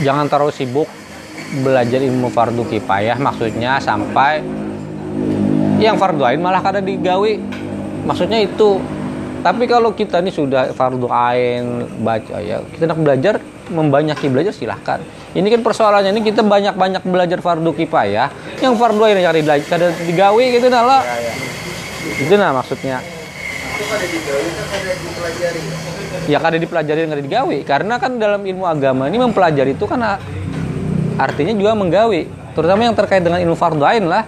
Jangan 0.00 0.30
terlalu 0.30 0.54
sibuk 0.54 0.88
belajar 1.60 1.98
ilmu 1.98 2.30
fardu 2.30 2.62
kifayah 2.70 3.18
maksudnya 3.18 3.82
sampai 3.82 4.38
yang 5.82 5.98
fardu 5.98 6.22
ain 6.22 6.38
malah 6.38 6.62
kada 6.62 6.78
digawi. 6.78 7.42
Maksudnya 8.06 8.46
itu 8.46 8.80
tapi 9.40 9.64
kalau 9.64 9.96
kita 9.96 10.20
ini 10.20 10.30
sudah 10.30 10.70
fardu 10.76 11.08
ain 11.08 11.88
baca 12.04 12.38
ya, 12.44 12.60
kita 12.76 12.84
nak 12.86 13.00
belajar 13.00 13.34
membanyaki 13.72 14.28
belajar 14.28 14.52
silahkan. 14.52 15.00
Ini 15.30 15.46
kan 15.46 15.62
persoalannya 15.62 16.10
ini 16.10 16.26
kita 16.26 16.42
banyak-banyak 16.42 17.06
belajar 17.06 17.38
fardu 17.38 17.70
kifayah, 17.70 18.58
yang 18.58 18.74
fardu 18.74 18.98
ain 19.06 19.22
cari 19.22 19.46
belajar 19.46 19.78
ada 19.78 19.88
digawe 20.02 20.44
gitu 20.50 20.66
nah 20.66 20.82
lah. 20.82 21.00
Ya, 21.06 21.30
ya. 21.30 21.32
Itu 22.26 22.34
nah 22.34 22.50
maksudnya. 22.50 22.98
Ya 26.26 26.36
kada 26.42 26.58
dipelajari 26.58 27.06
kada 27.06 27.22
digawe 27.22 27.56
karena 27.62 27.94
kan 28.02 28.18
dalam 28.18 28.42
ilmu 28.42 28.66
agama 28.66 29.06
ini 29.06 29.22
mempelajari 29.22 29.78
itu 29.78 29.86
kan 29.86 30.02
artinya 31.14 31.54
juga 31.54 31.78
menggawe, 31.78 32.20
terutama 32.58 32.80
yang 32.90 32.98
terkait 32.98 33.22
dengan 33.22 33.38
ilmu 33.38 33.54
fardu 33.54 33.86
ain 33.86 34.04
lah. 34.10 34.26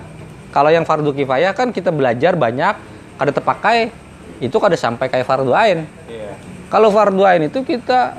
Kalau 0.54 0.70
yang 0.70 0.86
fardu 0.86 1.10
kifayah 1.16 1.50
kan 1.50 1.74
kita 1.74 1.90
belajar 1.90 2.38
banyak, 2.38 2.74
ada 3.18 3.32
terpakai 3.34 3.90
itu 4.38 4.54
kada 4.54 4.78
sampai 4.78 5.10
kayak 5.10 5.26
fardu 5.26 5.50
ain. 5.50 5.82
Yeah. 6.06 6.38
Kalau 6.70 6.94
fardu 6.94 7.26
ain 7.26 7.50
itu 7.50 7.66
kita 7.66 8.14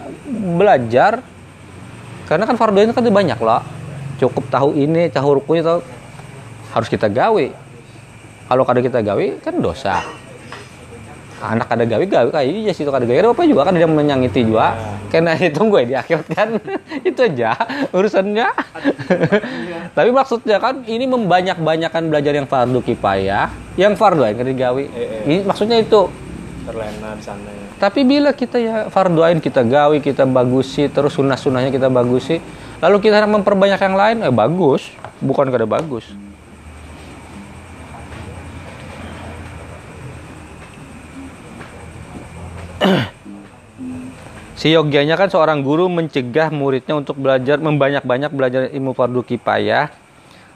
belajar 0.59 1.23
karena 2.30 2.44
kan 2.48 2.56
fardu 2.56 2.77
ain 2.80 2.92
kan 2.96 3.03
banyak 3.03 3.39
loh. 3.39 3.62
Cukup 4.22 4.48
tahu 4.48 4.77
ini, 4.77 5.10
tahu 5.12 5.42
rukunya 5.42 5.65
tahu 5.65 5.80
harus 6.74 6.88
kita 6.88 7.12
gawe. 7.12 7.46
Kalau 8.48 8.63
kada 8.63 8.80
kita 8.84 9.00
gawe 9.01 9.25
kan 9.42 9.56
dosa. 9.60 10.03
anak 11.44 11.68
ada 11.75 11.84
gawe 11.84 12.06
gawe 12.08 12.30
kayak 12.32 12.48
iya 12.48 12.72
sih 12.72 12.88
itu 12.88 12.92
ada 12.96 13.03
gawe 13.03 13.36
apa 13.36 13.44
juga 13.44 13.68
kan 13.68 13.75
dia 13.75 13.84
menyangiti 13.84 14.48
juga 14.48 14.96
karena 15.12 15.36
itu 15.36 15.60
gue 15.60 15.82
di 15.92 15.94
akhirat 15.94 16.27
kan 16.32 16.56
itu 17.10 17.20
aja 17.20 17.51
urusannya 17.92 18.48
tapi 19.98 20.10
maksudnya 20.15 20.63
kan 20.63 20.88
ini 20.88 21.03
membanyak-banyakan 21.03 22.08
belajar 22.08 22.32
yang 22.39 22.48
fardu 22.48 22.80
kifayah 22.80 23.51
yang 23.75 24.00
fardu 24.00 24.24
ain 24.24 24.39
kan 24.39 24.48
digawe 24.48 24.80
eh. 24.80 25.27
ini 25.27 25.44
maksudnya 25.44 25.84
itu 25.84 26.08
terlena 26.63 27.12
di 27.20 27.24
sana 27.27 27.51
ya. 27.51 27.62
Tapi 27.82 28.06
bila 28.06 28.34
kita 28.34 28.58
ya 28.62 28.75
fardu 28.89 29.22
ain 29.25 29.39
kita 29.42 29.65
gawe 29.65 29.98
kita 30.01 30.25
bagusi 30.30 30.89
terus 30.89 31.13
sunnah 31.18 31.38
sunnahnya 31.38 31.74
kita 31.74 31.89
bagusi 31.89 32.42
lalu 32.84 32.98
kita 33.01 33.25
memperbanyak 33.25 33.80
yang 33.80 33.96
lain 33.96 34.18
eh 34.22 34.34
bagus 34.34 34.92
bukan 35.24 35.50
kada 35.50 35.65
bagus 35.65 36.06
Si 44.53 44.72
yogyanya 44.72 45.20
kan 45.20 45.27
seorang 45.27 45.60
guru 45.60 45.92
mencegah 45.92 46.48
muridnya 46.48 46.96
untuk 46.96 47.20
belajar 47.20 47.60
membanyak-banyak 47.60 48.32
belajar 48.32 48.62
ilmu 48.72 48.96
fardu 48.96 49.20
kifayah 49.25 49.92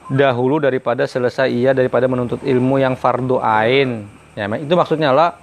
dahulu 0.08 0.56
daripada 0.56 1.04
selesai 1.04 1.52
ia 1.52 1.76
daripada 1.76 2.08
menuntut 2.08 2.40
ilmu 2.40 2.80
yang 2.80 2.96
fardu 2.96 3.36
ain. 3.44 4.08
Ya, 4.32 4.48
itu 4.56 4.72
maksudnya 4.72 5.12
lah 5.12 5.36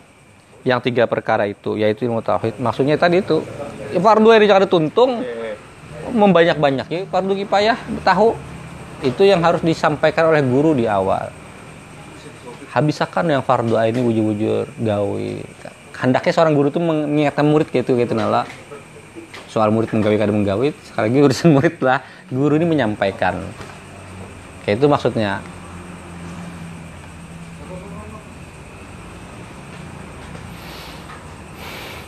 yang 0.65 0.81
tiga 0.81 1.05
perkara 1.05 1.45
itu 1.45 1.77
yaitu 1.77 2.09
ilmu 2.09 2.25
tauhid. 2.25 2.57
Maksudnya 2.57 2.97
tadi 2.97 3.21
itu 3.21 3.45
ya, 3.93 4.01
fardu 4.01 4.33
ain 4.33 4.43
jangan 4.49 4.65
tuntung 4.65 5.21
membanyak-banyak 6.09 6.87
ya 6.89 7.01
fardu 7.09 7.33
kifayah 7.37 7.77
tahu 8.01 8.33
itu 9.05 9.21
yang 9.29 9.45
harus 9.45 9.61
disampaikan 9.61 10.33
oleh 10.33 10.41
guru 10.41 10.73
di 10.73 10.89
awal. 10.89 11.29
Habisakan 12.73 13.31
yang 13.31 13.41
fardu 13.45 13.77
ini 13.77 14.01
wujud-wujud 14.01 14.67
gawe. 14.83 15.29
Hendaknya 15.95 16.31
seorang 16.35 16.57
guru 16.57 16.67
tuh 16.73 16.83
mengingatkan 16.83 17.45
murid 17.47 17.71
kayak 17.71 17.87
itu 17.87 18.15
nala. 18.17 18.43
Soal 19.47 19.71
murid 19.71 19.95
menggawe 19.95 20.15
kadang 20.19 20.35
menggawe. 20.43 20.67
Sekali 20.83 21.03
lagi 21.07 21.19
urusan 21.23 21.49
murid 21.55 21.79
lah. 21.79 22.03
Guru 22.27 22.59
ini 22.59 22.67
menyampaikan. 22.67 23.39
Kayak 24.67 24.83
itu 24.83 24.87
maksudnya 24.91 25.39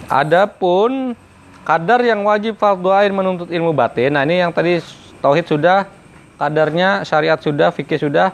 Adapun 0.08 1.14
kadar 1.68 2.00
yang 2.04 2.24
wajib 2.24 2.56
fardu 2.56 2.90
ain 2.96 3.12
menuntut 3.12 3.52
ilmu 3.52 3.76
batin. 3.76 4.16
Nah, 4.16 4.24
ini 4.24 4.40
yang 4.40 4.56
tadi 4.56 4.80
tauhid 5.20 5.46
sudah, 5.48 5.88
kadarnya 6.40 7.04
syariat 7.04 7.40
sudah, 7.40 7.76
fikih 7.76 8.00
sudah. 8.00 8.32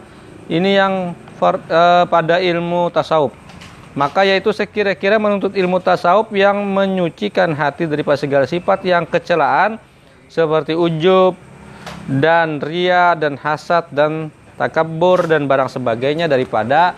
Ini 0.47 0.69
yang 0.77 0.93
far, 1.41 1.57
eh, 1.57 2.05
pada 2.05 2.37
ilmu 2.37 2.93
tasawuf 2.93 3.43
maka 3.93 4.25
yaitu 4.25 4.49
sekira-kira 4.49 5.21
menuntut 5.21 5.53
ilmu 5.53 5.77
tasawuf 5.77 6.33
yang 6.33 6.57
menyucikan 6.65 7.53
hati 7.53 7.85
daripada 7.85 8.17
segala 8.17 8.45
sifat 8.49 8.81
yang 8.81 9.05
kecelaan 9.05 9.77
seperti 10.25 10.73
ujub 10.73 11.37
dan 12.09 12.57
ria 12.57 13.13
dan 13.13 13.37
hasad 13.37 13.85
dan 13.93 14.33
takabur 14.57 15.29
dan 15.29 15.45
barang 15.45 15.69
sebagainya 15.69 16.25
daripada 16.25 16.97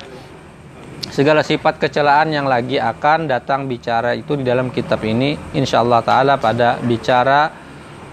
segala 1.10 1.42
sifat 1.42 1.78
kecelaan 1.78 2.32
yang 2.32 2.48
lagi 2.50 2.80
akan 2.82 3.30
datang 3.30 3.68
bicara 3.70 4.14
itu 4.14 4.36
di 4.36 4.44
dalam 4.44 4.70
kitab 4.70 5.04
ini 5.04 5.38
insyaallah 5.54 6.02
taala 6.02 6.36
pada 6.40 6.80
bicara 6.82 7.52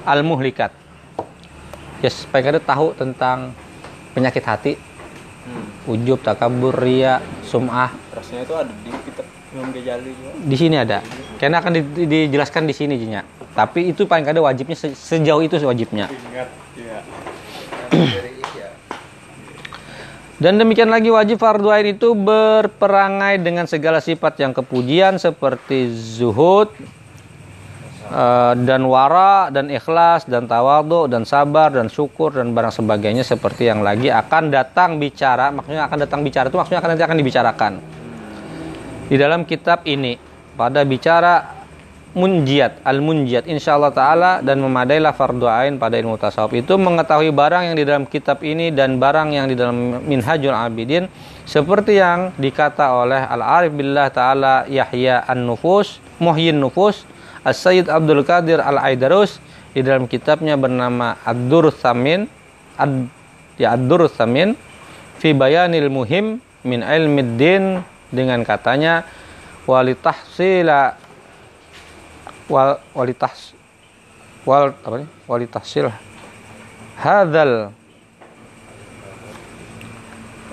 al-muhlikat. 0.04 0.70
Yes, 2.02 2.26
supaya 2.26 2.50
kita 2.50 2.60
tahu 2.62 2.94
tentang 2.98 3.54
penyakit 4.12 4.42
hati. 4.42 4.74
Ujub 5.82 6.22
takabur 6.22 6.74
ria 6.78 7.18
sum'ah. 7.42 7.90
Rasanya 8.14 8.42
itu 8.46 8.54
ada 8.54 8.70
di 8.70 8.90
kitab 9.02 9.26
Imam 9.50 9.74
Ghazali 9.74 10.10
juga. 10.14 10.30
Di 10.38 10.56
sini 10.58 10.76
ada. 10.78 10.98
Karena 11.42 11.58
akan 11.58 11.72
di- 11.74 12.06
dijelaskan 12.06 12.70
di 12.70 12.74
sini 12.74 12.94
jinya. 12.98 13.26
Tapi 13.52 13.92
itu 13.92 14.06
paling 14.08 14.24
kada 14.24 14.40
wajibnya 14.40 14.72
se- 14.72 14.96
sejauh 14.96 15.44
itu 15.44 15.60
wajibnya 15.60 16.08
ingat 16.08 16.48
ya 16.72 16.98
dan 20.42 20.58
demikian 20.58 20.90
lagi 20.90 21.06
wajib 21.06 21.38
fardu 21.38 21.70
ain 21.70 21.94
itu 21.94 22.18
berperangai 22.18 23.38
dengan 23.38 23.70
segala 23.70 24.02
sifat 24.02 24.42
yang 24.42 24.50
kepujian 24.50 25.14
seperti 25.22 25.86
zuhud 25.94 26.66
eh, 28.10 28.54
dan 28.66 28.82
wara 28.90 29.54
dan 29.54 29.70
ikhlas 29.70 30.26
dan 30.26 30.50
tawadhu 30.50 31.06
dan 31.06 31.22
sabar 31.22 31.70
dan 31.70 31.86
syukur 31.86 32.34
dan 32.34 32.50
barang 32.50 32.74
sebagainya 32.74 33.22
seperti 33.22 33.70
yang 33.70 33.86
lagi 33.86 34.10
akan 34.10 34.50
datang 34.50 34.98
bicara. 34.98 35.54
Maksudnya 35.54 35.86
akan 35.86 35.98
datang 36.10 36.26
bicara 36.26 36.50
itu 36.50 36.58
maksudnya 36.58 36.82
akan 36.82 36.90
nanti 36.90 37.04
akan 37.06 37.18
dibicarakan. 37.22 37.72
Di 39.06 39.14
dalam 39.14 39.46
kitab 39.46 39.86
ini 39.86 40.18
pada 40.58 40.82
bicara 40.82 41.61
munjiat 42.12 42.84
al 42.84 43.00
munjiat 43.00 43.48
insyaallah 43.48 43.92
taala 43.92 44.32
dan 44.44 44.60
memadailah 44.60 45.16
fardu 45.16 45.48
ain 45.48 45.80
pada 45.80 45.96
ilmu 45.96 46.20
tasawuf. 46.20 46.52
Itu 46.52 46.76
mengetahui 46.76 47.32
barang 47.32 47.72
yang 47.72 47.76
di 47.76 47.84
dalam 47.88 48.04
kitab 48.04 48.44
ini 48.44 48.68
dan 48.68 49.00
barang 49.00 49.32
yang 49.32 49.48
di 49.48 49.56
dalam 49.56 50.04
minhajul 50.04 50.52
abidin 50.52 51.08
seperti 51.48 51.98
yang 51.98 52.30
dikata 52.36 52.92
oleh 52.92 53.18
al 53.18 53.42
arif 53.42 53.72
billah 53.74 54.12
taala 54.12 54.68
Yahya 54.68 55.24
an 55.26 55.48
nufus 55.48 55.98
muhyin 56.22 56.60
nufus 56.60 57.02
as 57.42 57.58
sayyid 57.58 57.90
Abdul 57.90 58.22
Qadir 58.22 58.62
al 58.62 58.78
Aidarus 58.78 59.42
di 59.72 59.80
dalam 59.80 60.04
kitabnya 60.06 60.54
bernama 60.54 61.16
ad-dur 61.24 61.72
thamin 61.72 62.28
ad 62.76 63.08
ya 63.56 63.74
ad-dur 63.74 64.06
thamin 64.06 64.54
fi 65.16 65.32
bayanil 65.32 65.88
muhim 65.88 66.38
min 66.62 66.80
ilmid 66.84 67.40
din 67.40 67.64
dengan 68.12 68.44
katanya 68.44 69.02
walitahsila 69.64 71.01
wal 72.52 72.76
walitahs 72.92 73.56
wal 74.44 74.76
apa 74.84 74.96
nih 75.00 75.08
walitahsil 75.24 75.88
hadzal 77.00 77.72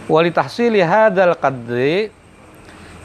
walitahsili 0.10 0.80
hadzal 0.80 1.36
qadri 1.36 2.10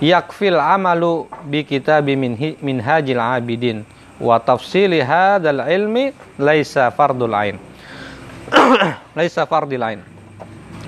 yakfil 0.01 0.57
amalu 0.59 1.29
bi 1.47 1.63
kitabi 1.63 2.17
minhi 2.17 2.57
minhajil 2.65 3.21
abidin. 3.21 3.85
Wa 4.17 4.39
tafsili 4.39 5.03
hadzal 5.03 5.67
ilmi 5.69 6.15
laisa 6.39 6.89
fardul 6.95 7.35
ain. 7.35 7.59
Laisa 9.19 9.45
fardil 9.45 9.83
ain. 9.83 10.01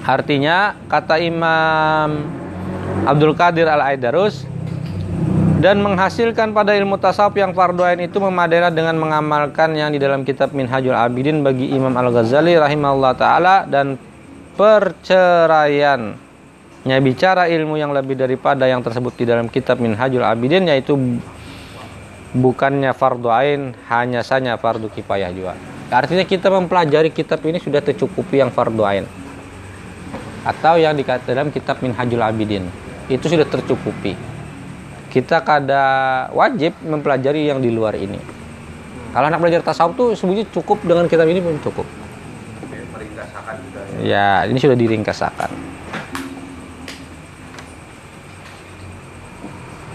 Artinya 0.06 0.78
kata 0.86 1.18
Imam 1.18 2.22
Abdul 3.02 3.34
Qadir 3.34 3.66
Al-Aidarus 3.66 4.46
dan 5.56 5.80
menghasilkan 5.80 6.52
pada 6.52 6.76
ilmu 6.76 7.00
tasawuf 7.00 7.40
yang 7.40 7.56
fardu 7.56 7.80
ain 7.80 8.04
itu 8.04 8.20
memadailah 8.20 8.68
dengan 8.68 8.92
mengamalkan 9.00 9.72
yang 9.72 9.88
di 9.88 9.96
dalam 9.96 10.20
kitab 10.20 10.52
Minhajul 10.52 10.92
Abidin 10.92 11.40
bagi 11.40 11.72
Imam 11.72 11.96
Al-Ghazali 11.96 12.60
rahimahullah 12.60 13.12
taala 13.16 13.64
dan 13.64 13.96
perceraian. 14.52 16.12
Nya 16.86 17.02
bicara 17.02 17.48
ilmu 17.48 17.80
yang 17.80 17.90
lebih 17.90 18.14
daripada 18.14 18.68
yang 18.68 18.84
tersebut 18.84 19.16
di 19.16 19.24
dalam 19.24 19.48
kitab 19.48 19.80
Minhajul 19.80 20.22
Abidin 20.22 20.68
yaitu 20.68 20.92
bukannya 22.36 22.92
fardu 22.92 23.32
ain 23.32 23.72
hanya 23.88 24.20
saja 24.20 24.60
fardu 24.60 24.92
kifayah 24.92 25.32
juga. 25.32 25.56
Artinya 25.88 26.28
kita 26.28 26.52
mempelajari 26.52 27.08
kitab 27.08 27.40
ini 27.48 27.64
sudah 27.64 27.80
tercukupi 27.80 28.44
yang 28.44 28.52
fardu 28.52 28.82
ain. 28.84 29.08
Atau 30.44 30.76
yang 30.76 30.92
dikatakan 30.92 31.32
dalam 31.32 31.48
kitab 31.48 31.80
Minhajul 31.80 32.20
Abidin. 32.20 32.68
Itu 33.08 33.32
sudah 33.32 33.48
tercukupi 33.48 34.35
kita 35.10 35.42
kada 35.42 35.84
wajib 36.34 36.76
mempelajari 36.82 37.48
yang 37.48 37.62
di 37.62 37.70
luar 37.70 37.94
ini. 37.96 38.18
Kalau 39.16 39.32
anak 39.32 39.40
belajar 39.40 39.64
tasawuf 39.64 39.96
tuh 39.96 40.08
sebenarnya 40.12 40.44
cukup 40.52 40.84
dengan 40.84 41.08
kitab 41.08 41.24
ini 41.24 41.40
pun 41.40 41.56
cukup. 41.64 41.88
Ya. 44.04 44.44
Ini 44.44 44.58
sudah 44.60 44.76
diringkasakan. 44.76 45.50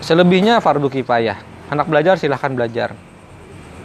Selebihnya 0.02 0.58
fardu 0.58 0.90
kifayah. 0.90 1.38
Anak 1.70 1.86
belajar 1.86 2.18
silahkan 2.18 2.50
belajar. 2.50 2.98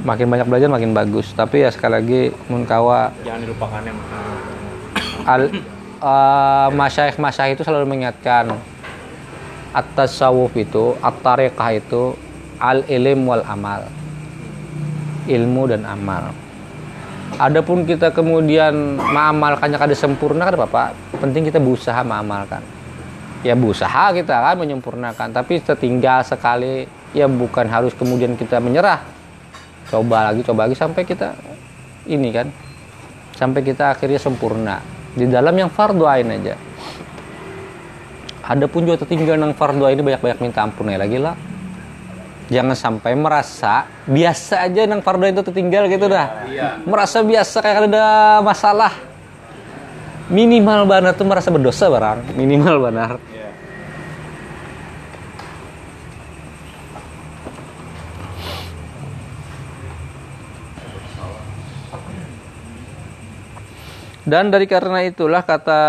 Makin 0.00 0.26
banyak 0.32 0.48
belajar 0.48 0.68
makin 0.72 0.96
bagus. 0.96 1.36
Tapi 1.36 1.68
ya 1.68 1.70
sekali 1.70 1.92
lagi 2.00 2.20
munkawa 2.48 3.12
jangan 3.20 3.44
dilupakan 3.44 3.80
yang 3.84 3.98
al 5.28 5.42
uh, 6.00 6.68
masyaikh 6.72 7.20
masyaikh 7.20 7.60
itu 7.60 7.62
selalu 7.64 7.84
mengingatkan 7.88 8.56
atas 9.76 10.16
tasawuf 10.16 10.56
itu 10.56 10.96
at-tariqah 11.04 11.70
itu 11.76 12.16
al 12.56 12.80
ilm 12.88 13.28
wal 13.28 13.44
amal. 13.44 13.84
Ilmu 15.28 15.62
dan 15.68 15.84
amal. 15.84 16.32
Adapun 17.36 17.84
kita 17.84 18.14
kemudian 18.14 18.96
mengamalkannya 18.96 19.76
kada 19.76 19.92
sempurna 19.92 20.48
kada 20.48 20.64
apa 20.64 20.96
penting 21.20 21.44
kita 21.52 21.60
berusaha 21.60 22.00
mengamalkan. 22.00 22.64
Ya 23.44 23.52
berusaha 23.52 24.16
kita 24.16 24.32
kan 24.32 24.56
menyempurnakan 24.56 25.36
tapi 25.36 25.60
tertinggal 25.60 26.24
sekali 26.24 26.88
ya 27.12 27.28
bukan 27.28 27.68
harus 27.68 27.92
kemudian 27.92 28.32
kita 28.38 28.56
menyerah. 28.62 29.04
Coba 29.92 30.32
lagi 30.32 30.40
coba 30.46 30.64
lagi 30.64 30.78
sampai 30.78 31.04
kita 31.04 31.36
ini 32.08 32.32
kan 32.32 32.48
sampai 33.36 33.60
kita 33.60 33.92
akhirnya 33.92 34.16
sempurna. 34.16 34.80
Di 35.12 35.28
dalam 35.28 35.52
yang 35.52 35.68
fardu 35.68 36.08
ain 36.08 36.32
aja 36.32 36.56
ada 38.46 38.64
pun 38.70 38.86
juga 38.86 39.02
tertinggal 39.02 39.34
nang 39.34 39.52
fardu 39.52 39.90
ini 39.90 40.02
banyak-banyak 40.06 40.38
minta 40.38 40.62
ampun 40.62 40.86
ya 40.86 40.98
lagi 41.02 41.18
lah 41.18 41.34
Jangan 42.46 42.78
sampai 42.78 43.18
merasa 43.18 43.90
biasa 44.06 44.62
aja 44.62 44.86
nang 44.86 45.02
fardu 45.02 45.26
itu 45.26 45.42
tertinggal 45.42 45.90
gitu 45.90 46.06
dah. 46.06 46.46
Iya. 46.46 46.78
Merasa 46.86 47.26
biasa 47.26 47.58
kayak 47.58 47.90
ada 47.90 48.06
masalah. 48.38 48.94
Minimal 50.30 50.86
benar 50.86 51.14
tuh 51.18 51.26
merasa 51.26 51.50
berdosa 51.50 51.90
barang, 51.90 52.38
minimal 52.38 52.86
benar. 52.86 53.18
Iya. 53.34 53.50
Dan 64.22 64.54
dari 64.54 64.70
karena 64.70 65.02
itulah 65.02 65.42
kata 65.42 65.82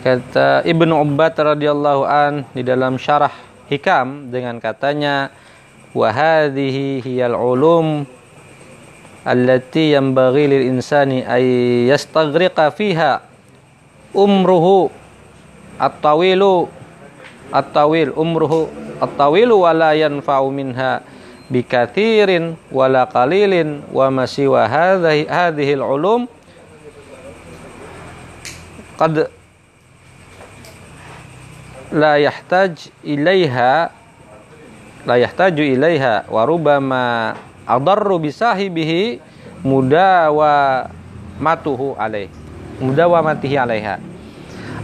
kata 0.00 0.64
Ibnu 0.64 0.96
Ubbad 0.96 1.36
radhiyallahu 1.36 2.02
an 2.08 2.48
di 2.56 2.64
dalam 2.64 2.96
syarah 2.96 3.32
Hikam 3.70 4.34
dengan 4.34 4.58
katanya 4.58 5.30
wa 5.94 6.10
hadhihi 6.10 7.04
hiyal 7.06 7.38
ulum 7.38 8.02
allati 9.22 9.94
yanbaghi 9.94 10.50
lil 10.50 10.64
insani 10.74 11.22
ay 11.22 11.46
yastaghriqa 11.86 12.74
fiha 12.74 13.22
umruhu 14.10 14.90
at-tawilu 15.78 16.66
at-tawil 17.54 18.10
umruhu 18.18 18.66
at-tawilu 18.98 19.62
wa 19.62 19.70
la 19.70 19.94
yanfa'u 19.94 20.50
minha 20.50 21.04
bikathirin 21.50 22.54
wala 22.70 23.06
qalilin 23.06 23.82
wa 23.90 24.10
masiwa 24.10 24.66
hadhihi 24.66 25.26
hadhihi 25.26 25.78
al-ulum 25.78 26.30
qad 28.98 29.30
la 31.90 32.22
yahtaj 32.22 32.90
ilaiha 33.02 33.90
la 35.06 35.16
yahtaju 35.18 35.62
ilaiha 35.64 36.28
wa 36.30 36.42
rubama 36.46 37.04
adarru 37.66 38.22
bisahibihi 38.22 39.18
mudawa 39.66 40.86
matuhu 41.40 41.98
alaih 41.98 42.30
mudawa 42.80 43.20
matihi 43.20 43.56
alaiha. 43.60 44.00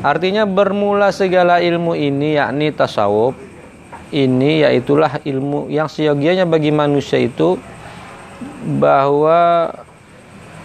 Artinya 0.05 0.45
bermula 0.45 1.09
segala 1.11 1.59
ilmu 1.65 1.97
ini 1.97 2.37
yakni 2.37 2.69
tasawuf 2.71 3.33
ini 4.13 4.63
yaitulah 4.63 5.19
ilmu 5.25 5.73
yang 5.73 5.89
seyogianya 5.89 6.47
bagi 6.47 6.71
manusia 6.71 7.19
itu 7.19 7.59
bahwa 8.79 9.73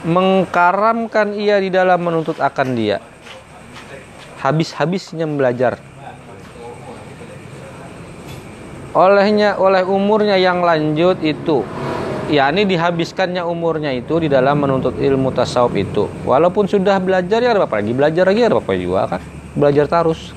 mengkaramkan 0.04 1.38
ia 1.38 1.58
di 1.62 1.72
dalam 1.72 2.02
menuntut 2.04 2.38
akan 2.38 2.76
dia. 2.76 3.00
Habis-habisnya 4.42 5.30
belajar 5.30 5.78
olehnya 8.92 9.56
oleh 9.56 9.84
umurnya 9.88 10.36
yang 10.36 10.64
lanjut 10.64 11.20
itu. 11.24 11.64
Yakni 12.32 12.64
dihabiskannya 12.64 13.44
umurnya 13.44 13.92
itu 13.92 14.24
di 14.24 14.32
dalam 14.32 14.64
menuntut 14.64 14.96
ilmu 14.96 15.36
tasawuf 15.36 15.76
itu. 15.76 16.08
Walaupun 16.24 16.64
sudah 16.64 16.96
belajar 17.04 17.44
ya 17.44 17.52
ada 17.52 17.68
apa 17.68 17.84
lagi 17.84 17.92
belajar 17.92 18.24
lagi 18.24 18.42
ada 18.48 18.56
apa 18.56 18.72
juga 18.80 19.02
kan? 19.18 19.22
Belajar 19.52 19.86
terus. 19.92 20.32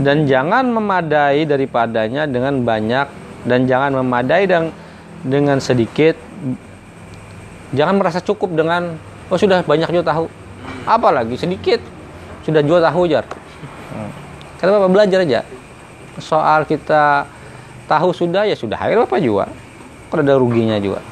Dan 0.00 0.24
jangan 0.24 0.64
memadai 0.72 1.44
daripadanya 1.44 2.24
dengan 2.24 2.64
banyak 2.64 3.06
dan 3.44 3.68
jangan 3.68 4.00
memadai 4.00 4.48
dengan 4.48 4.72
dengan 5.20 5.60
sedikit. 5.60 6.16
Jangan 7.76 8.00
merasa 8.00 8.24
cukup 8.24 8.56
dengan 8.56 8.96
oh 9.28 9.36
sudah 9.36 9.60
banyak 9.60 9.92
juga 9.92 10.16
tahu. 10.16 10.26
Apalagi 10.88 11.36
sedikit. 11.36 11.84
Sudah 12.48 12.64
jual 12.64 12.80
tahu 12.80 13.04
jar. 13.12 13.28
Bapak 14.60 14.88
belajar 14.88 15.20
aja. 15.20 15.44
Soal 16.16 16.64
kita 16.64 17.28
tahu 17.90 18.14
sudah 18.14 18.46
ya 18.46 18.54
sudah. 18.54 18.78
Akhirnya 18.78 19.10
apa 19.10 19.18
juga? 19.18 19.50
Kalau 20.14 20.22
ada 20.22 20.38
ruginya 20.38 20.78
juga. 20.78 21.02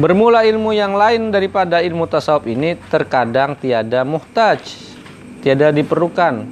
Bermula 0.00 0.48
ilmu 0.48 0.72
yang 0.72 0.96
lain 0.96 1.28
daripada 1.28 1.84
ilmu 1.84 2.08
tasawuf 2.08 2.48
ini 2.48 2.72
terkadang 2.88 3.52
tiada 3.56 4.00
muhtaj, 4.00 4.60
tiada 5.44 5.68
diperlukan 5.72 6.48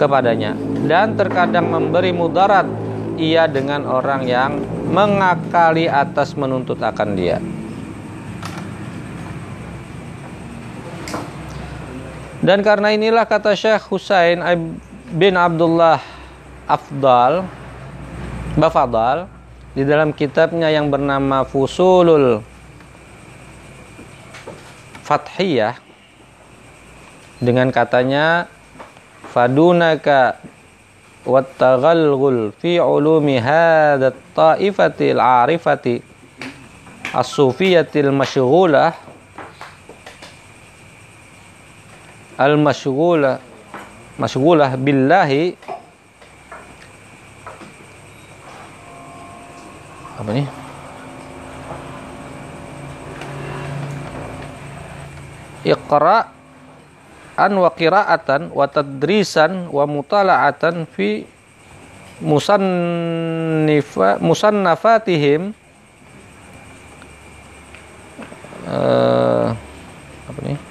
kepadanya. 0.00 0.56
Dan 0.88 1.20
terkadang 1.20 1.68
memberi 1.68 2.16
mudarat 2.16 2.64
ia 3.20 3.44
dengan 3.44 3.84
orang 3.84 4.24
yang 4.24 4.56
mengakali 4.88 5.84
atas 5.84 6.32
menuntut 6.32 6.80
akan 6.80 7.12
dia. 7.12 7.44
Dan 12.38 12.62
karena 12.62 12.94
inilah 12.94 13.26
kata 13.26 13.58
Syekh 13.58 13.90
Husain 13.90 14.38
bin 15.10 15.34
Abdullah 15.34 15.98
Afdal 16.70 17.42
Bafadal 18.54 19.26
di 19.74 19.82
dalam 19.82 20.14
kitabnya 20.14 20.70
yang 20.70 20.90
bernama 20.90 21.42
Fusulul 21.46 22.42
Fathiyah 25.06 25.78
dengan 27.38 27.70
katanya 27.70 28.50
fadunaka 29.30 30.38
wattaghalghul 31.22 32.50
fi 32.58 32.82
ulumi 32.82 33.38
hadat 33.38 34.18
ta'ifatil 34.34 35.22
arifati 35.22 36.02
as-sufiyatil 37.14 38.10
masyghulah 38.10 39.07
al-masyghulah 42.38 43.42
masyghulah 44.14 44.78
billahi. 44.78 45.58
Apa 50.18 50.30
nih 50.34 50.46
Iqra 55.66 56.30
an 57.38 57.52
wa 57.58 57.70
qira'atan 57.70 58.54
wa 58.54 58.66
tadrisan 58.70 59.68
wa 59.70 59.84
mutala'atan 59.86 60.86
fi 60.90 61.26
musannifa 62.22 64.18
musannafatihim. 64.22 65.54
Uh, 68.68 69.56
apa 70.28 70.40
nih 70.44 70.67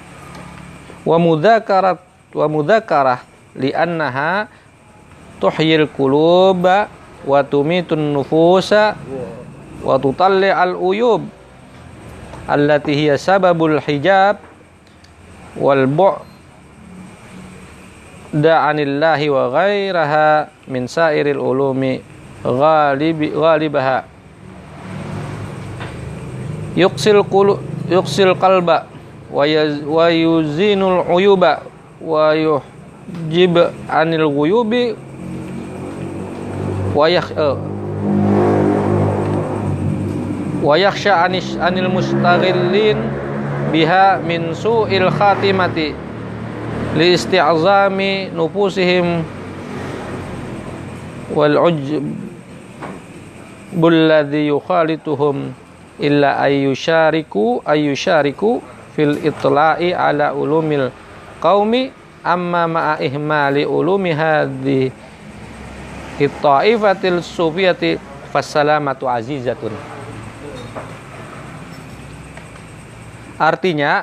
wa 1.04 1.16
mudhakarat 1.18 1.98
wa 2.34 2.46
mudhakarah 2.48 3.22
li'annaha 3.54 4.48
tuhyil 5.42 5.86
quluba 5.90 6.88
wa 7.26 7.42
tumitun 7.42 8.14
nufusa 8.14 8.94
wa 9.82 9.94
tutalli 9.98 10.50
al 10.50 10.74
uyub 10.74 11.26
allati 12.48 12.94
hiya 12.94 13.18
sababul 13.20 13.78
hijab 13.82 14.40
wal 15.58 15.86
bu'da 15.86 16.22
anillahi 18.70 19.28
wa 19.28 19.50
ghairaha 19.52 20.48
min 20.70 20.88
sairil 20.88 21.40
ulumi 21.40 22.00
ghalibi 22.44 23.34
ghalibaha. 23.34 24.06
Yuqsil 26.78 27.26
qulu 27.26 27.58
yuqsil 27.90 28.38
qalba 28.38 28.86
ويزين 29.32 30.82
العيوب 30.82 31.46
ويحجب 32.04 33.70
عن 33.88 34.14
الغيوب 34.14 34.74
ويخ 36.94 37.32
آه. 37.38 37.58
ويخشى 40.62 41.10
عن 41.10 41.78
المستغلين 41.78 42.96
بها 43.72 44.18
من 44.18 44.54
سوء 44.54 44.96
الخاتمة 44.96 45.92
لاستعظام 46.96 48.00
نفوسهم 48.36 49.24
والعجب 51.34 52.12
الذي 53.84 54.48
يخالطهم 54.48 55.52
إلا 56.00 56.46
أن 56.46 56.52
يشاركوا 56.52 57.72
أن 57.72 57.78
يشاركوا 57.78 58.60
fil 58.98 59.14
itla'i 59.22 59.94
ala 59.94 60.34
ulumil 60.34 60.90
qaumi 61.38 61.94
amma 62.26 62.66
ma'a 62.66 62.94
ihmali 62.98 63.62
ulumi 63.62 64.10
hadhi 64.10 64.90
ittaifatil 66.18 67.22
sufiyati 67.22 67.94
fassalamatu 68.34 69.06
azizatun. 69.06 69.70
Artinya 73.38 74.02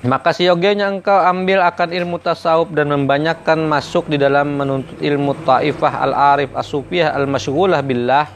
maka 0.00 0.32
siogenya 0.32 0.88
engkau 0.88 1.20
ambil 1.20 1.60
akan 1.60 1.92
ilmu 1.92 2.16
tasawuf 2.24 2.72
dan 2.72 2.88
membanyakkan 2.88 3.60
masuk 3.68 4.08
di 4.08 4.16
dalam 4.16 4.56
menuntut 4.56 4.96
ilmu 4.96 5.36
taifah 5.44 6.08
al-arif 6.08 6.56
as-sufiyah 6.56 7.12
al-masyghulah 7.12 7.84
billah. 7.84 8.32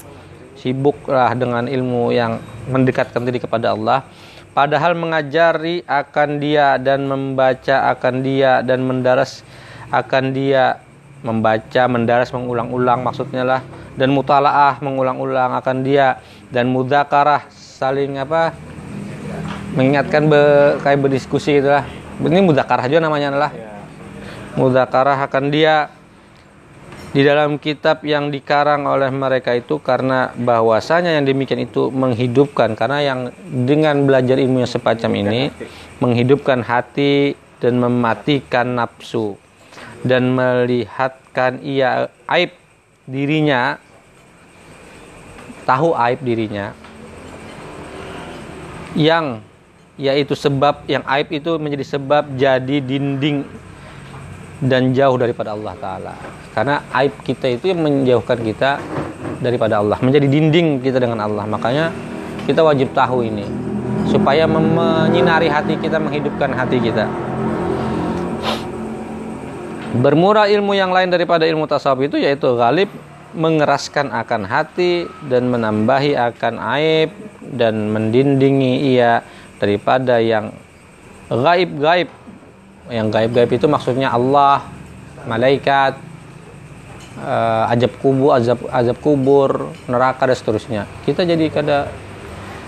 Sibuklah 0.61 1.33
dengan 1.39 1.71
ilmu 1.71 2.11
yang 2.13 2.43
mendekatkan 2.67 3.23
diri 3.23 3.39
kepada 3.39 3.73
Allah 3.73 4.03
padahal 4.59 4.99
mengajari 4.99 5.87
akan 5.87 6.43
dia 6.43 6.75
dan 6.83 7.07
membaca 7.07 7.95
akan 7.95 8.27
dia 8.27 8.59
dan 8.67 8.83
mendaras 8.83 9.47
akan 9.95 10.35
dia. 10.35 10.83
Membaca 11.19 11.83
mendaras 11.91 12.31
mengulang-ulang 12.35 13.03
maksudnya 13.07 13.47
lah. 13.47 13.63
Dan 13.95 14.15
mutalaah 14.15 14.79
mengulang-ulang 14.83 15.55
akan 15.63 15.87
dia. 15.87 16.19
Dan 16.51 16.75
mudzakarah 16.75 17.47
saling 17.51 18.19
apa 18.19 18.55
mengingatkan 19.75 20.27
be, 20.27 20.43
kayak 20.83 20.99
berdiskusi 21.03 21.63
gitu 21.63 21.71
lah. 21.71 21.87
Ini 22.19 22.43
mudzakarah 22.43 22.87
juga 22.91 23.07
namanya 23.07 23.35
lah. 23.35 23.51
Ya 23.55 23.79
mudzakarah 24.59 25.23
akan 25.31 25.45
dia 25.55 25.93
di 27.19 27.27
dalam 27.27 27.59
kitab 27.59 28.07
yang 28.07 28.31
dikarang 28.31 28.87
oleh 28.87 29.11
mereka 29.11 29.51
itu 29.51 29.83
karena 29.83 30.31
bahwasanya 30.39 31.19
yang 31.19 31.27
demikian 31.27 31.67
itu 31.67 31.91
menghidupkan 31.91 32.79
karena 32.79 33.03
yang 33.03 33.21
dengan 33.67 34.07
belajar 34.07 34.39
ilmu 34.39 34.63
yang 34.63 34.71
semacam 34.71 35.11
ini 35.27 35.51
menghidupkan 35.99 36.63
hati 36.63 37.35
dan 37.59 37.83
mematikan 37.83 38.79
nafsu 38.79 39.35
dan 40.07 40.31
melihatkan 40.31 41.59
ia 41.67 42.07
aib 42.31 42.55
dirinya 43.11 43.83
tahu 45.67 45.99
aib 45.99 46.23
dirinya 46.23 46.71
yang 48.95 49.43
yaitu 49.99 50.39
sebab 50.39 50.87
yang 50.87 51.03
aib 51.19 51.35
itu 51.35 51.59
menjadi 51.59 51.99
sebab 51.99 52.31
jadi 52.39 52.79
dinding 52.79 53.43
dan 54.59 54.91
jauh 54.91 55.15
daripada 55.15 55.55
Allah 55.55 55.75
Ta'ala. 55.79 56.15
Karena 56.55 56.83
aib 56.99 57.15
kita 57.23 57.47
itu 57.47 57.71
yang 57.71 57.81
menjauhkan 57.83 58.39
kita 58.43 58.83
daripada 59.39 59.79
Allah 59.79 59.99
menjadi 60.03 60.27
dinding 60.27 60.83
kita 60.83 60.99
dengan 60.99 61.23
Allah. 61.23 61.47
Makanya 61.47 61.95
kita 62.45 62.67
wajib 62.67 62.91
tahu 62.91 63.23
ini 63.23 63.47
supaya 64.11 64.49
menyinari 64.49 65.47
hati 65.47 65.79
kita 65.79 66.03
menghidupkan 66.03 66.51
hati 66.57 66.83
kita. 66.83 67.07
Bermurah 69.99 70.51
ilmu 70.51 70.77
yang 70.77 70.93
lain 70.93 71.09
daripada 71.09 71.49
ilmu 71.49 71.65
tasawuf 71.65 72.13
itu 72.13 72.21
yaitu 72.21 72.53
galib 72.59 72.93
mengeraskan 73.37 74.13
akan 74.13 74.49
hati 74.49 75.05
dan 75.29 75.53
menambahi 75.53 76.17
akan 76.17 76.55
aib 76.77 77.13
dan 77.57 77.93
mendindingi 77.93 78.97
ia 78.97 79.21
daripada 79.61 80.21
yang 80.21 80.53
gaib-gaib 81.29 82.09
yang 82.89 83.13
gaib-gaib 83.13 83.53
itu 83.53 83.67
maksudnya 83.69 84.13
Allah, 84.13 84.65
malaikat, 85.29 86.01
uh, 87.21 87.73
azab 87.73 87.93
kubur, 88.01 88.31
azab 88.37 88.59
azab 88.73 88.97
kubur, 89.01 89.73
neraka 89.89 90.25
dan 90.29 90.37
seterusnya. 90.37 90.83
Kita 91.05 91.25
jadi 91.25 91.49
kada 91.53 91.89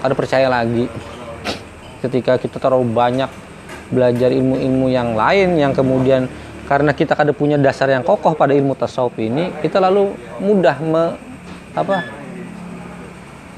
kada 0.00 0.14
percaya 0.16 0.48
lagi 0.48 0.88
ketika 2.00 2.40
kita 2.40 2.56
terlalu 2.56 2.88
banyak 2.92 3.28
belajar 3.92 4.32
ilmu-ilmu 4.32 4.86
yang 4.88 5.12
lain 5.18 5.58
yang 5.60 5.72
kemudian 5.76 6.30
karena 6.70 6.94
kita 6.94 7.18
kada 7.18 7.34
punya 7.34 7.58
dasar 7.58 7.90
yang 7.90 8.06
kokoh 8.06 8.38
pada 8.38 8.54
ilmu 8.54 8.78
tasawuf 8.78 9.18
ini, 9.18 9.50
kita 9.58 9.82
lalu 9.82 10.14
mudah 10.38 10.78
me, 10.78 11.04
apa 11.74 12.06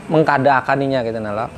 mengkadaakaninya 0.08 1.04
gitu 1.04 1.20
nala. 1.20 1.52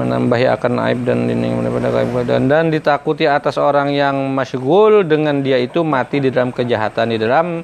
Menambahi 0.00 0.46
akan 0.48 0.72
aib 0.90 1.04
dan 1.04 1.28
ini 1.28 1.52
daripada 1.60 1.88
aib 2.00 2.12
dan 2.24 2.48
dan 2.48 2.72
ditakuti 2.72 3.28
atas 3.28 3.60
orang 3.60 3.92
yang 3.92 4.16
masyghul 4.32 5.04
dengan 5.04 5.44
dia 5.44 5.60
itu 5.60 5.84
mati 5.84 6.20
di 6.20 6.32
dalam 6.32 6.52
kejahatan 6.52 7.12
di 7.12 7.18
dalam 7.20 7.60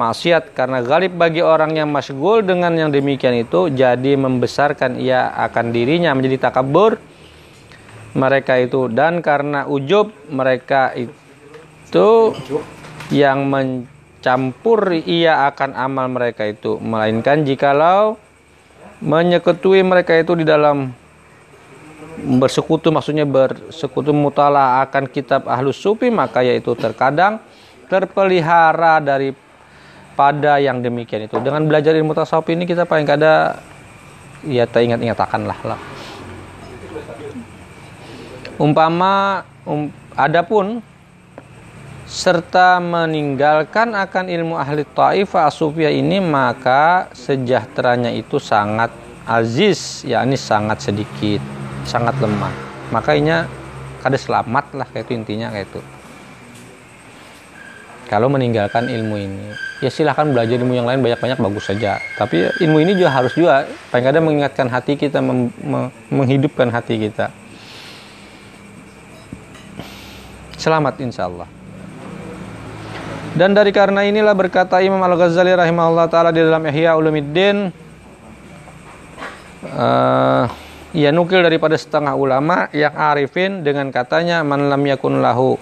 maksiat. 0.00 0.56
Karena 0.56 0.80
galib 0.80 1.20
bagi 1.20 1.44
orang 1.44 1.76
yang 1.76 1.92
masyghul 1.92 2.40
dengan 2.40 2.72
yang 2.72 2.88
demikian 2.88 3.36
itu 3.36 3.68
jadi 3.68 4.16
membesarkan 4.16 4.96
ia 4.96 5.28
akan 5.36 5.76
dirinya 5.76 6.16
menjadi 6.16 6.48
takabur 6.48 6.96
mereka 8.16 8.56
itu. 8.56 8.88
Dan 8.88 9.20
karena 9.20 9.68
ujub 9.68 10.08
mereka 10.32 10.96
itu 10.96 12.32
yang 13.12 13.44
mencampur 13.50 14.94
ia 15.04 15.44
akan 15.52 15.76
amal 15.76 16.06
mereka 16.08 16.48
itu. 16.48 16.80
Melainkan 16.80 17.44
jikalau 17.44 18.16
menyekutui 19.00 19.80
mereka 19.80 20.12
itu 20.16 20.36
di 20.36 20.44
dalam 20.44 20.92
bersekutu 22.20 22.92
maksudnya 22.92 23.24
bersekutu 23.24 24.12
mutala 24.12 24.84
akan 24.84 25.08
kitab 25.08 25.48
ahlus 25.48 25.80
sufi 25.80 26.12
maka 26.12 26.44
yaitu 26.44 26.76
terkadang 26.76 27.40
terpelihara 27.88 29.00
dari 29.00 29.32
pada 30.14 30.60
yang 30.60 30.84
demikian 30.84 31.24
itu. 31.24 31.40
Dengan 31.40 31.64
belajar 31.64 31.96
ilmu 31.96 32.12
tasawuf 32.12 32.52
ini 32.52 32.68
kita 32.68 32.84
paling 32.84 33.08
kada 33.08 33.56
ya 34.44 34.68
teringat-ingatakan 34.68 35.48
lah 35.48 35.58
lah. 35.64 35.80
Umpama 38.60 39.40
um, 39.64 39.88
adapun 40.12 40.84
serta 42.10 42.82
meninggalkan 42.82 43.94
akan 43.94 44.26
ilmu 44.26 44.58
ahli 44.58 44.82
taifah 44.82 45.46
asufiyah 45.46 45.94
ini 45.94 46.18
maka 46.18 47.06
sejahteranya 47.14 48.10
itu 48.10 48.42
sangat 48.42 48.90
aziz 49.22 50.02
yakni 50.02 50.34
sangat 50.34 50.82
sedikit 50.82 51.38
sangat 51.86 52.18
lemah. 52.18 52.50
Makanya 52.90 53.46
kada 54.02 54.18
selamat 54.18 54.74
lah 54.74 54.90
kayak 54.90 55.06
itu 55.06 55.12
intinya 55.22 55.54
kayak 55.54 55.70
itu. 55.70 55.80
Kalau 58.10 58.26
meninggalkan 58.26 58.90
ilmu 58.90 59.14
ini 59.14 59.54
ya 59.78 59.86
silahkan 59.86 60.26
belajar 60.26 60.58
ilmu 60.58 60.74
yang 60.74 60.90
lain 60.90 60.98
banyak-banyak 60.98 61.38
bagus 61.38 61.70
saja. 61.70 62.02
Tapi 62.18 62.58
ilmu 62.58 62.82
ini 62.82 62.98
juga 62.98 63.14
harus 63.14 63.38
juga 63.38 63.70
paling 63.94 64.02
kadang 64.10 64.26
mengingatkan 64.26 64.66
hati 64.66 64.98
kita 64.98 65.22
menghidupkan 66.10 66.74
hati 66.74 67.06
kita. 67.06 67.30
Selamat 70.58 70.98
insya 70.98 71.30
Allah 71.30 71.59
dan 73.40 73.56
dari 73.56 73.72
karena 73.72 74.04
inilah 74.04 74.36
berkata 74.36 74.84
Imam 74.84 75.00
Al-Ghazali 75.00 75.56
rahimahullah 75.56 76.12
taala 76.12 76.28
di 76.28 76.44
dalam 76.44 76.60
Ihya 76.60 76.92
Ulumuddin 76.92 77.72
uh, 79.64 80.44
ia 80.92 81.08
nukil 81.08 81.40
daripada 81.40 81.72
setengah 81.72 82.12
ulama 82.20 82.68
yang 82.76 82.92
arifin 82.92 83.64
dengan 83.64 83.88
katanya 83.88 84.44
man 84.44 84.68
lam 84.68 84.84
yakun 84.84 85.24
lahu 85.24 85.56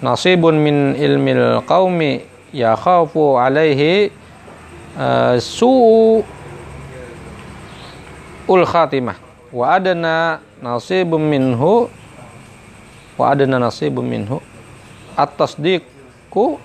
nasibun 0.00 0.56
min 0.56 0.96
ilmil 0.96 1.60
qaumi 1.68 2.24
ya 2.48 2.72
khafu 2.80 3.36
alaihi 3.36 4.08
uh, 4.96 5.36
su'u 5.36 6.24
ul 8.48 8.64
khatimah. 8.64 9.20
Wa 9.52 9.76
adana 9.76 10.40
nasibun 10.64 11.28
minhu 11.28 11.92
wa 13.20 13.24
adana 13.28 13.60
nasibun 13.60 14.08
minhu 14.08 14.40
at-tasdiq 15.12 15.93
ku 16.34 16.58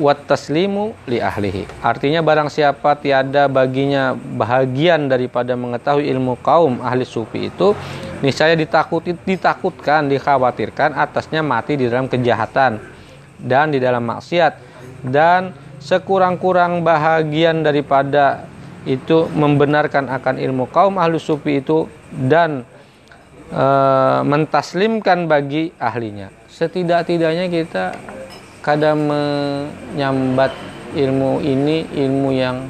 wat 0.00 0.26
taslimu 0.26 0.96
li 1.06 1.22
ahlihi. 1.22 1.70
Artinya 1.78 2.18
barang 2.18 2.50
siapa 2.50 2.98
tiada 2.98 3.46
baginya 3.46 4.16
bahagian 4.16 5.06
daripada 5.06 5.54
mengetahui 5.54 6.10
ilmu 6.10 6.34
kaum 6.42 6.82
ahli 6.82 7.06
sufi 7.06 7.46
itu 7.46 7.78
niscaya 8.18 8.58
ditakuti 8.58 9.14
ditakutkan 9.14 10.10
dikhawatirkan 10.10 10.98
atasnya 10.98 11.46
mati 11.46 11.78
di 11.78 11.86
dalam 11.86 12.10
kejahatan 12.10 12.82
dan 13.38 13.70
di 13.70 13.78
dalam 13.78 14.02
maksiat 14.02 14.52
dan 15.06 15.54
sekurang-kurang 15.78 16.82
bahagian 16.82 17.62
daripada 17.62 18.48
itu 18.84 19.30
membenarkan 19.32 20.10
akan 20.10 20.42
ilmu 20.42 20.68
kaum 20.74 20.98
ahli 20.98 21.22
sufi 21.22 21.62
itu 21.62 21.86
dan 22.10 22.66
e, 23.48 23.64
mentaslimkan 24.26 25.30
bagi 25.30 25.72
ahlinya. 25.78 26.28
Setidak-tidaknya 26.50 27.46
kita 27.48 27.84
kadang 28.64 29.04
menyambat 29.04 30.56
ilmu 30.96 31.44
ini 31.44 31.84
ilmu 31.84 32.32
yang 32.32 32.64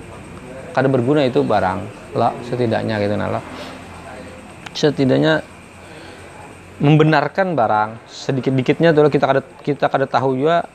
kadang 0.74 0.90
berguna 0.90 1.22
itu 1.22 1.46
barang. 1.46 1.78
Lah 2.18 2.34
setidaknya 2.42 2.98
gitu 2.98 3.14
nala. 3.14 3.38
Setidaknya 4.74 5.46
membenarkan 6.82 7.54
barang. 7.54 8.10
Sedikit 8.10 8.50
dikitnya 8.50 8.90
tuh 8.90 9.06
kita 9.06 9.24
kada 9.24 9.42
kita 9.62 9.86
kada 9.86 10.10
tahu 10.10 10.34
juga 10.34 10.66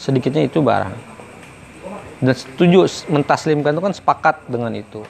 sedikitnya 0.00 0.48
itu 0.48 0.64
barang. 0.64 0.96
Dan 2.24 2.32
setuju 2.32 2.88
mentaslimkan 3.12 3.76
itu 3.76 3.82
kan 3.84 3.92
sepakat 3.92 4.48
dengan 4.48 4.72
itu. 4.72 5.04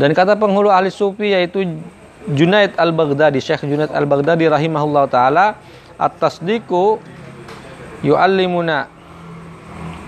Dan 0.00 0.16
kata 0.16 0.32
penghulu 0.32 0.72
ahli 0.72 0.88
sufi 0.88 1.36
yaitu 1.36 1.76
Junaid 2.26 2.72
al-Baghdadi 2.80 3.38
Syekh 3.38 3.68
Junaid 3.68 3.92
al-Baghdadi 3.92 4.48
rahimahullah 4.48 5.04
taala 5.12 5.60
atas 6.00 6.40
diku 6.40 7.00
yu'allimuna 8.04 8.88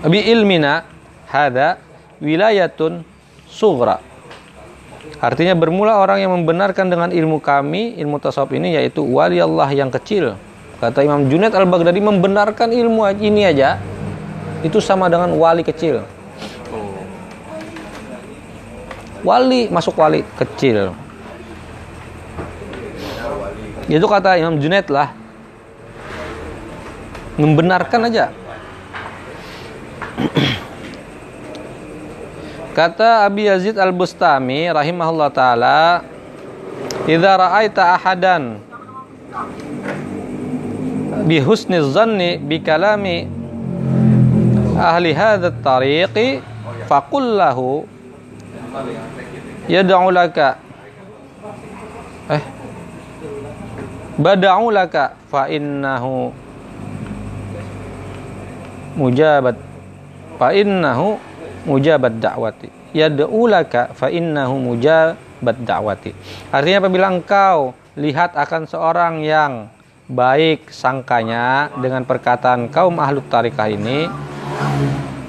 bi 0.05 0.19
ilmina 0.29 0.85
hada 1.29 1.77
wilayatun 2.19 3.05
sughra 3.47 4.09
Artinya 5.19 5.51
bermula 5.51 5.99
orang 5.99 6.23
yang 6.23 6.31
membenarkan 6.31 6.87
dengan 6.87 7.09
ilmu 7.11 7.43
kami, 7.43 7.99
ilmu 7.99 8.23
tasawuf 8.23 8.55
ini 8.55 8.79
yaitu 8.79 9.03
wali 9.03 9.43
Allah 9.43 9.67
yang 9.75 9.91
kecil. 9.91 10.39
Kata 10.79 11.03
Imam 11.03 11.27
Junaid 11.27 11.51
Al-Baghdadi 11.51 11.99
membenarkan 11.99 12.71
ilmu 12.71 13.03
ini 13.19 13.43
aja 13.43 13.83
itu 14.63 14.79
sama 14.79 15.11
dengan 15.11 15.35
wali 15.35 15.59
kecil. 15.59 16.07
Wali 19.27 19.67
masuk 19.67 19.99
wali 19.99 20.23
kecil. 20.39 20.95
Itu 23.91 24.07
kata 24.07 24.39
Imam 24.39 24.55
Junaid 24.55 24.87
lah. 24.87 25.11
Membenarkan 27.39 28.11
aja. 28.11 28.35
Kata 32.75 33.23
Abi 33.23 33.47
Yazid 33.47 33.79
Al-Bustami 33.79 34.67
rahimahullah 34.67 35.31
taala, 35.31 36.03
"Idza 37.07 37.31
ra'aita 37.39 37.95
ahadan 37.95 38.59
bi 41.27 41.39
husni 41.39 41.79
dhanni 41.79 42.39
bi 42.43 42.59
kalami 42.59 43.27
ahli 44.79 45.11
hadha 45.15 45.51
at-tariqi 45.51 46.43
faqul 46.91 47.39
lahu 47.39 47.83
yad'u 49.69 50.09
laka 50.09 50.57
eh 52.31 52.43
bada'u 54.17 54.73
laka 54.73 55.13
fa 55.29 55.45
innahu 55.51 56.33
mujabat. 58.99 59.55
Fa 60.35 60.51
innahu 60.51 61.15
mujabat 61.63 62.19
da'wati. 62.19 62.67
Yad'u 62.91 63.47
laka 63.47 63.95
fa 63.95 64.11
innahu 64.11 64.59
mujabat 64.59 65.55
da'wati. 65.63 66.11
Artinya 66.51 66.83
apabila 66.83 67.07
engkau 67.07 67.71
lihat 67.95 68.35
akan 68.35 68.67
seorang 68.67 69.23
yang 69.23 69.71
baik 70.09 70.73
sangkanya 70.73 71.69
dengan 71.77 72.01
perkataan 72.01 72.65
kaum 72.73 72.97
ahlu 72.97 73.21
tarikah 73.29 73.69
ini 73.69 74.09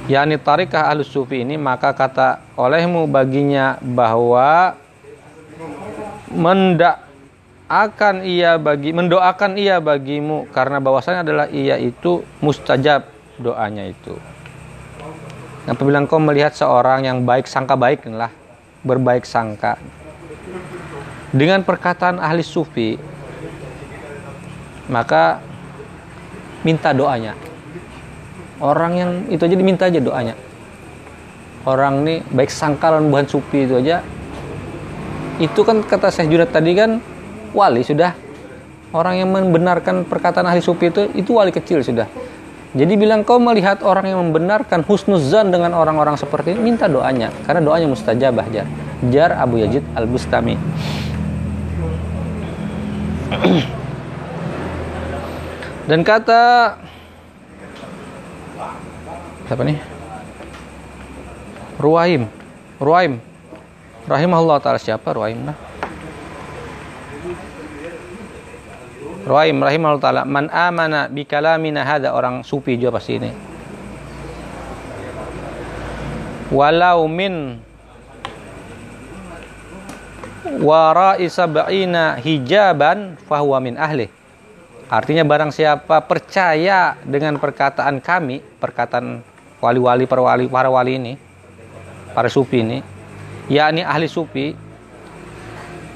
yakni 0.09 0.41
tarikah 0.41 0.89
ahlu 0.89 1.05
sufi 1.05 1.45
ini 1.45 1.61
maka 1.61 1.93
kata 1.93 2.41
olehmu 2.57 3.05
baginya 3.05 3.77
bahwa 3.85 4.73
mendak 6.33 7.05
akan 7.69 8.25
ia 8.25 8.57
bagi 8.57 8.91
mendoakan 8.97 9.61
ia 9.61 9.79
bagimu 9.79 10.49
karena 10.51 10.81
bahwasanya 10.81 11.23
adalah 11.23 11.47
ia 11.53 11.77
itu 11.77 12.25
mustajab 12.41 13.07
doanya 13.41 13.89
itu. 13.89 14.15
Apabila 15.65 16.01
engkau 16.01 16.21
melihat 16.21 16.53
seorang 16.53 17.09
yang 17.09 17.25
baik 17.25 17.49
sangka 17.49 17.77
baik 17.77 18.05
lah 18.09 18.33
berbaik 18.85 19.25
sangka? 19.25 19.81
Dengan 21.31 21.65
perkataan 21.65 22.21
ahli 22.21 22.45
sufi 22.45 22.97
maka 24.91 25.39
minta 26.67 26.93
doanya. 26.93 27.37
Orang 28.61 28.93
yang 28.99 29.11
itu 29.33 29.41
aja 29.41 29.57
diminta 29.57 29.89
aja 29.89 30.01
doanya. 30.01 30.37
Orang 31.65 32.05
nih 32.05 32.25
baik 32.29 32.51
sangka 32.53 32.93
lawan 32.93 33.09
buhan 33.09 33.29
sufi 33.29 33.65
itu 33.65 33.79
aja. 33.81 34.05
Itu 35.41 35.65
kan 35.65 35.81
kata 35.81 36.13
Syekh 36.13 36.35
Junad 36.35 36.51
tadi 36.53 36.73
kan 36.77 37.01
wali 37.57 37.81
sudah. 37.85 38.13
Orang 38.91 39.23
yang 39.23 39.31
membenarkan 39.31 40.03
perkataan 40.03 40.51
ahli 40.51 40.59
sufi 40.59 40.91
itu 40.91 41.07
itu 41.15 41.31
wali 41.31 41.55
kecil 41.55 41.79
sudah 41.79 42.11
jadi 42.71 42.95
bilang 42.95 43.27
kau 43.27 43.43
melihat 43.43 43.83
orang 43.83 44.07
yang 44.07 44.23
membenarkan 44.31 44.87
husnuzan 44.87 45.51
dengan 45.51 45.75
orang-orang 45.75 46.15
seperti 46.15 46.55
ini, 46.55 46.71
minta 46.71 46.87
doanya. 46.87 47.35
Karena 47.43 47.59
doanya 47.67 47.91
mustajabah, 47.91 48.47
Jar. 48.55 48.71
Jar 49.11 49.35
Abu 49.35 49.59
Yazid 49.59 49.83
Al-Bustami. 49.99 50.55
Dan 55.91 56.07
kata 56.07 56.79
siapa 59.51 59.67
nih? 59.67 59.83
Ruaim. 61.83 62.31
Ruaim. 62.79 63.19
Rahimahullah 64.07 64.63
taala 64.63 64.79
siapa 64.79 65.11
Ruaim 65.11 65.43
nah? 65.43 65.59
Ruaim 69.31 69.63
rahimahullah 69.63 70.03
taala 70.03 70.23
man 70.27 70.51
amana 70.51 71.07
bi 71.07 71.23
kalamina 71.23 71.87
hada 71.87 72.11
orang 72.11 72.43
sufi 72.43 72.75
juga 72.75 72.99
pasti 72.99 73.23
ini. 73.23 73.31
Walau 76.51 77.07
min 77.07 77.63
wara'i 80.59 81.31
sab'ina 81.31 82.19
hijaban 82.19 83.15
fahuwa 83.31 83.63
min 83.63 83.79
ahli. 83.79 84.11
Artinya 84.91 85.23
barang 85.23 85.55
siapa 85.55 86.03
percaya 86.03 86.99
dengan 87.07 87.39
perkataan 87.39 88.03
kami, 88.03 88.43
perkataan 88.59 89.23
wali-wali 89.63 90.11
para 90.11 90.27
wali 90.27 90.51
para 90.51 90.67
wali 90.67 90.99
ini, 90.99 91.15
para 92.11 92.27
sufi 92.27 92.67
ini, 92.67 92.83
yakni 93.47 93.87
ahli 93.87 94.11
sufi 94.11 94.59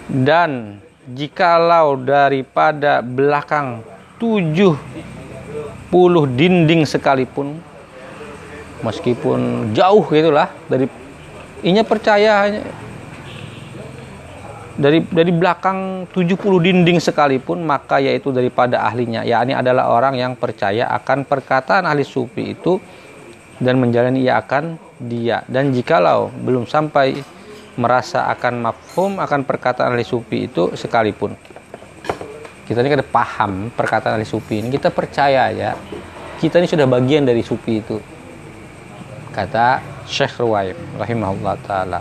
dan 0.06 0.78
jikalau 1.10 2.00
daripada 2.00 3.04
belakang 3.04 3.84
70 4.16 4.76
dinding 6.32 6.88
sekalipun 6.88 7.60
meskipun 8.80 9.72
jauh 9.76 10.04
gitulah 10.08 10.48
dari 10.68 10.88
inya 11.64 11.84
percaya 11.84 12.48
dari 14.74 15.06
dari 15.06 15.30
belakang 15.30 16.10
70 16.10 16.34
dinding 16.58 16.98
sekalipun 16.98 17.62
maka 17.62 18.02
yaitu 18.02 18.34
daripada 18.34 18.82
ahlinya. 18.82 19.22
Yakni 19.22 19.54
adalah 19.54 19.90
orang 19.90 20.18
yang 20.18 20.34
percaya 20.34 20.90
akan 20.90 21.22
perkataan 21.24 21.86
ahli 21.86 22.02
sufi 22.02 22.58
itu 22.58 22.82
dan 23.62 23.78
menjalani 23.78 24.26
ia 24.26 24.42
akan 24.42 24.74
dia. 24.98 25.46
Dan 25.46 25.70
jikalau 25.70 26.34
belum 26.42 26.66
sampai 26.66 27.22
merasa 27.74 28.30
akan 28.30 28.70
mafhum 28.70 29.18
akan 29.18 29.42
perkataan 29.42 29.94
ahli 29.94 30.06
sufi 30.06 30.46
itu 30.46 30.74
sekalipun. 30.78 31.34
Kita 32.64 32.80
ini 32.80 32.88
kada 32.88 33.04
paham 33.04 33.68
perkataan 33.74 34.16
ahli 34.16 34.26
sufi 34.26 34.62
ini. 34.62 34.70
Kita 34.70 34.94
percaya 34.94 35.50
ya 35.50 35.74
kita 36.38 36.62
ini 36.62 36.68
sudah 36.70 36.86
bagian 36.86 37.26
dari 37.26 37.42
sufi 37.42 37.82
itu. 37.82 37.98
Kata 39.34 39.82
Syekh 40.06 40.38
Ruwaib 40.38 40.78
rahimahullah 40.98 41.54
taala. 41.66 42.00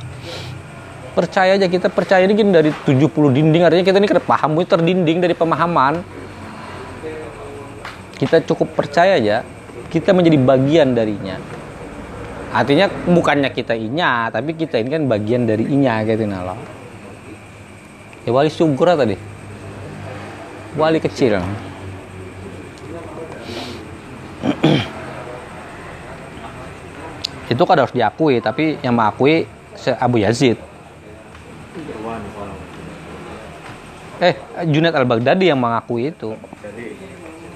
Percaya 1.13 1.57
aja 1.57 1.69
kita 1.69 1.93
percaya 1.93 2.25
ini 2.25 2.33
dari 2.49 2.73
70 2.73 3.09
dinding 3.09 3.61
artinya 3.65 3.85
kita 3.85 3.97
ini 4.01 4.09
kada 4.09 4.23
paham 4.23 4.57
itu 4.57 4.69
terdinding 4.69 5.17
dari 5.21 5.33
pemahaman. 5.37 6.01
Kita 8.17 8.41
cukup 8.45 8.77
percaya 8.77 9.17
aja 9.17 9.41
kita 9.93 10.09
menjadi 10.09 10.37
bagian 10.41 10.97
darinya 10.97 11.37
artinya 12.53 12.85
bukannya 12.87 13.49
kita 13.49 13.73
inya 13.73 14.29
tapi 14.29 14.53
kita 14.53 14.77
ini 14.77 14.89
kan 14.93 15.03
bagian 15.09 15.49
dari 15.49 15.65
inya 15.65 16.05
gitu 16.05 16.29
nalo 16.29 16.53
ya 18.23 18.31
wali 18.31 18.47
sugro 18.49 18.95
tadi. 18.95 19.19
Wali 20.73 20.97
kecil. 20.97 21.37
Itu 27.53 27.63
kan 27.67 27.77
harus 27.77 27.93
diakui 27.93 28.41
tapi 28.41 28.81
yang 28.81 28.97
mengakui 28.97 29.45
Abu 29.99 30.17
Yazid. 30.23 30.57
Eh 34.23 34.33
Junaid 34.65 34.95
al-Baghdadi 34.95 35.51
yang 35.51 35.59
mengakui 35.59 36.07
itu. 36.09 36.33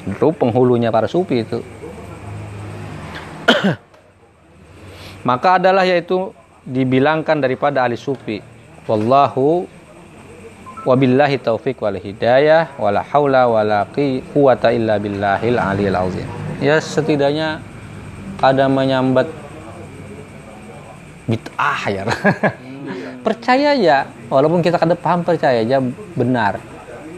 Itu 0.08 0.32
penghulunya 0.36 0.92
para 0.92 1.08
sufi 1.08 1.40
itu 1.44 1.64
maka 5.24 5.58
adalah 5.58 5.88
yaitu 5.88 6.34
dibilangkan 6.68 7.40
daripada 7.40 7.88
ahli 7.88 7.96
sufi. 7.96 8.44
Wallahu 8.86 9.68
wabillahi 10.84 11.40
taufik 11.40 11.80
wal 11.84 11.96
hidayah 11.96 12.76
wala 12.80 13.04
haula 13.04 13.48
wala 13.48 13.88
quwata 13.92 14.72
illa 14.76 15.00
billahil 15.00 15.58
aliyil 15.58 15.98
azim. 15.98 16.28
Ya 16.60 16.80
setidaknya 16.80 17.64
ada 18.44 18.66
menyambat 18.68 19.28
bid'ah 21.28 21.82
ya. 21.92 22.04
Percaya 23.26 23.76
aja 23.76 24.08
walaupun 24.32 24.64
kita 24.64 24.80
kada 24.80 24.96
paham 24.96 25.24
percaya 25.24 25.60
aja 25.64 25.84
benar. 26.16 26.60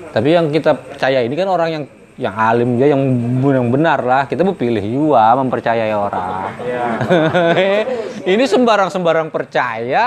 Tapi 0.09 0.33
yang 0.33 0.49
kita 0.49 0.73
percaya 0.73 1.21
ini 1.21 1.37
kan 1.37 1.45
orang 1.45 1.69
yang 1.69 1.83
yang 2.19 2.35
alim 2.35 2.75
dia 2.75 2.91
yang 2.91 3.01
yang 3.39 3.71
benar 3.71 4.03
lah. 4.03 4.27
Kita 4.27 4.43
berpilih 4.43 4.83
juga 4.83 5.31
mempercayai 5.39 5.95
orang. 5.95 6.51
Iya. 6.59 6.85
ini 8.35 8.43
sembarang 8.43 8.91
sembarang 8.91 9.31
percaya 9.31 10.05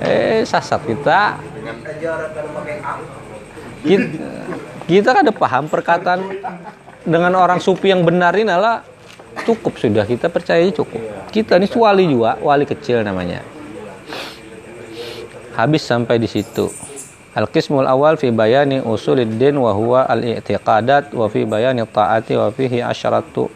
eh 0.00 0.40
sasat 0.48 0.80
kita. 0.88 1.36
Kita, 3.86 4.06
kita 4.88 5.08
kan 5.12 5.22
ada 5.22 5.34
paham 5.36 5.70
perkataan 5.70 6.20
dengan 7.06 7.38
orang 7.38 7.60
sufi 7.62 7.92
yang 7.92 8.02
benar 8.02 8.34
ini 8.34 8.48
adalah 8.48 8.82
cukup 9.44 9.76
sudah. 9.76 10.08
Kita 10.08 10.32
percaya 10.32 10.64
cukup. 10.72 11.28
Kita 11.28 11.60
ini 11.60 11.68
wali 11.70 12.08
juga 12.08 12.40
wali 12.40 12.64
kecil 12.64 13.04
namanya. 13.04 13.44
Habis 15.54 15.84
sampai 15.84 16.16
di 16.16 16.28
situ 16.28 16.95
Al-qismul 17.36 17.84
awal 17.84 18.16
fi 18.16 18.32
bayani 18.32 18.80
usuluddin 18.80 19.60
wa 19.60 19.76
huwa 19.76 20.08
al-i'tiqadat 20.08 21.12
wa 21.12 21.28
fi 21.28 21.44
bayani 21.44 21.84
ta'ati 21.84 22.32
wa 22.32 22.48
fihi 22.48 22.80
asyaratu 22.80 23.52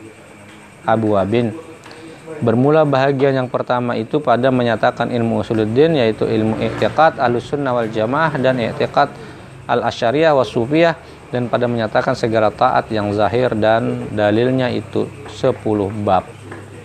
abwabin. 0.85 1.57
Bermula 2.45 2.85
bahagian 2.85 3.41
yang 3.41 3.49
pertama 3.49 3.97
itu 3.97 4.21
pada 4.21 4.53
menyatakan 4.53 5.09
ilmu 5.09 5.41
usuluddin 5.41 5.97
yaitu 5.97 6.29
ilmu 6.29 6.61
i'tiqad 6.61 7.17
al-sunnah 7.17 7.73
wal 7.73 7.89
jamaah 7.89 8.37
dan 8.37 8.61
i'tiqad 8.61 9.09
al-asyariyah 9.65 10.37
wa 10.37 10.45
sufiyah 10.45 11.01
dan 11.33 11.49
pada 11.49 11.65
menyatakan 11.65 12.13
segala 12.13 12.53
taat 12.53 12.93
yang 12.93 13.09
zahir 13.17 13.55
dan 13.57 14.13
dalilnya 14.13 14.69
itu 14.69 15.09
10 15.31 15.57
bab. 16.05 16.29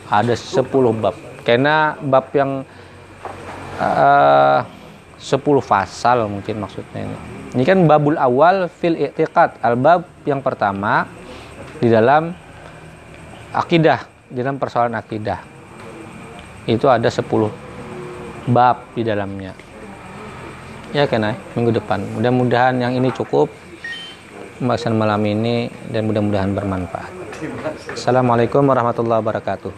Ada 0.07 0.37
10 0.37 0.63
bab. 0.95 1.15
Karena 1.43 1.97
bab 1.99 2.29
yang 2.31 2.63
uh, 3.81 4.59
10 5.25 5.41
fasal 5.65 6.29
mungkin 6.29 6.61
maksudnya 6.61 7.09
ini. 7.09 7.17
Ini 7.57 7.63
kan 7.65 7.81
babul 7.89 8.13
awal 8.13 8.69
fil 8.69 8.93
i'tiqad. 8.93 9.57
Al-bab 9.65 10.05
yang 10.21 10.45
pertama 10.45 11.09
di 11.81 11.89
dalam 11.89 12.29
akidah, 13.49 14.05
di 14.29 14.45
dalam 14.45 14.61
persoalan 14.61 14.93
akidah. 14.93 15.41
Itu 16.69 16.85
ada 16.93 17.09
10 17.09 17.25
bab 18.53 18.93
di 18.93 19.01
dalamnya. 19.01 19.57
Ya 20.93 21.09
kan, 21.09 21.25
minggu 21.57 21.73
depan. 21.73 22.05
Mudah-mudahan 22.13 22.77
yang 22.77 22.93
ini 22.93 23.09
cukup 23.09 23.49
pembahasan 24.61 24.93
malam 24.93 25.25
ini 25.25 25.73
dan 25.89 26.05
mudah-mudahan 26.05 26.53
bermanfaat. 26.53 27.11
Assalamualaikum 27.97 28.61
warahmatullahi 28.61 29.19
wabarakatuh. 29.25 29.73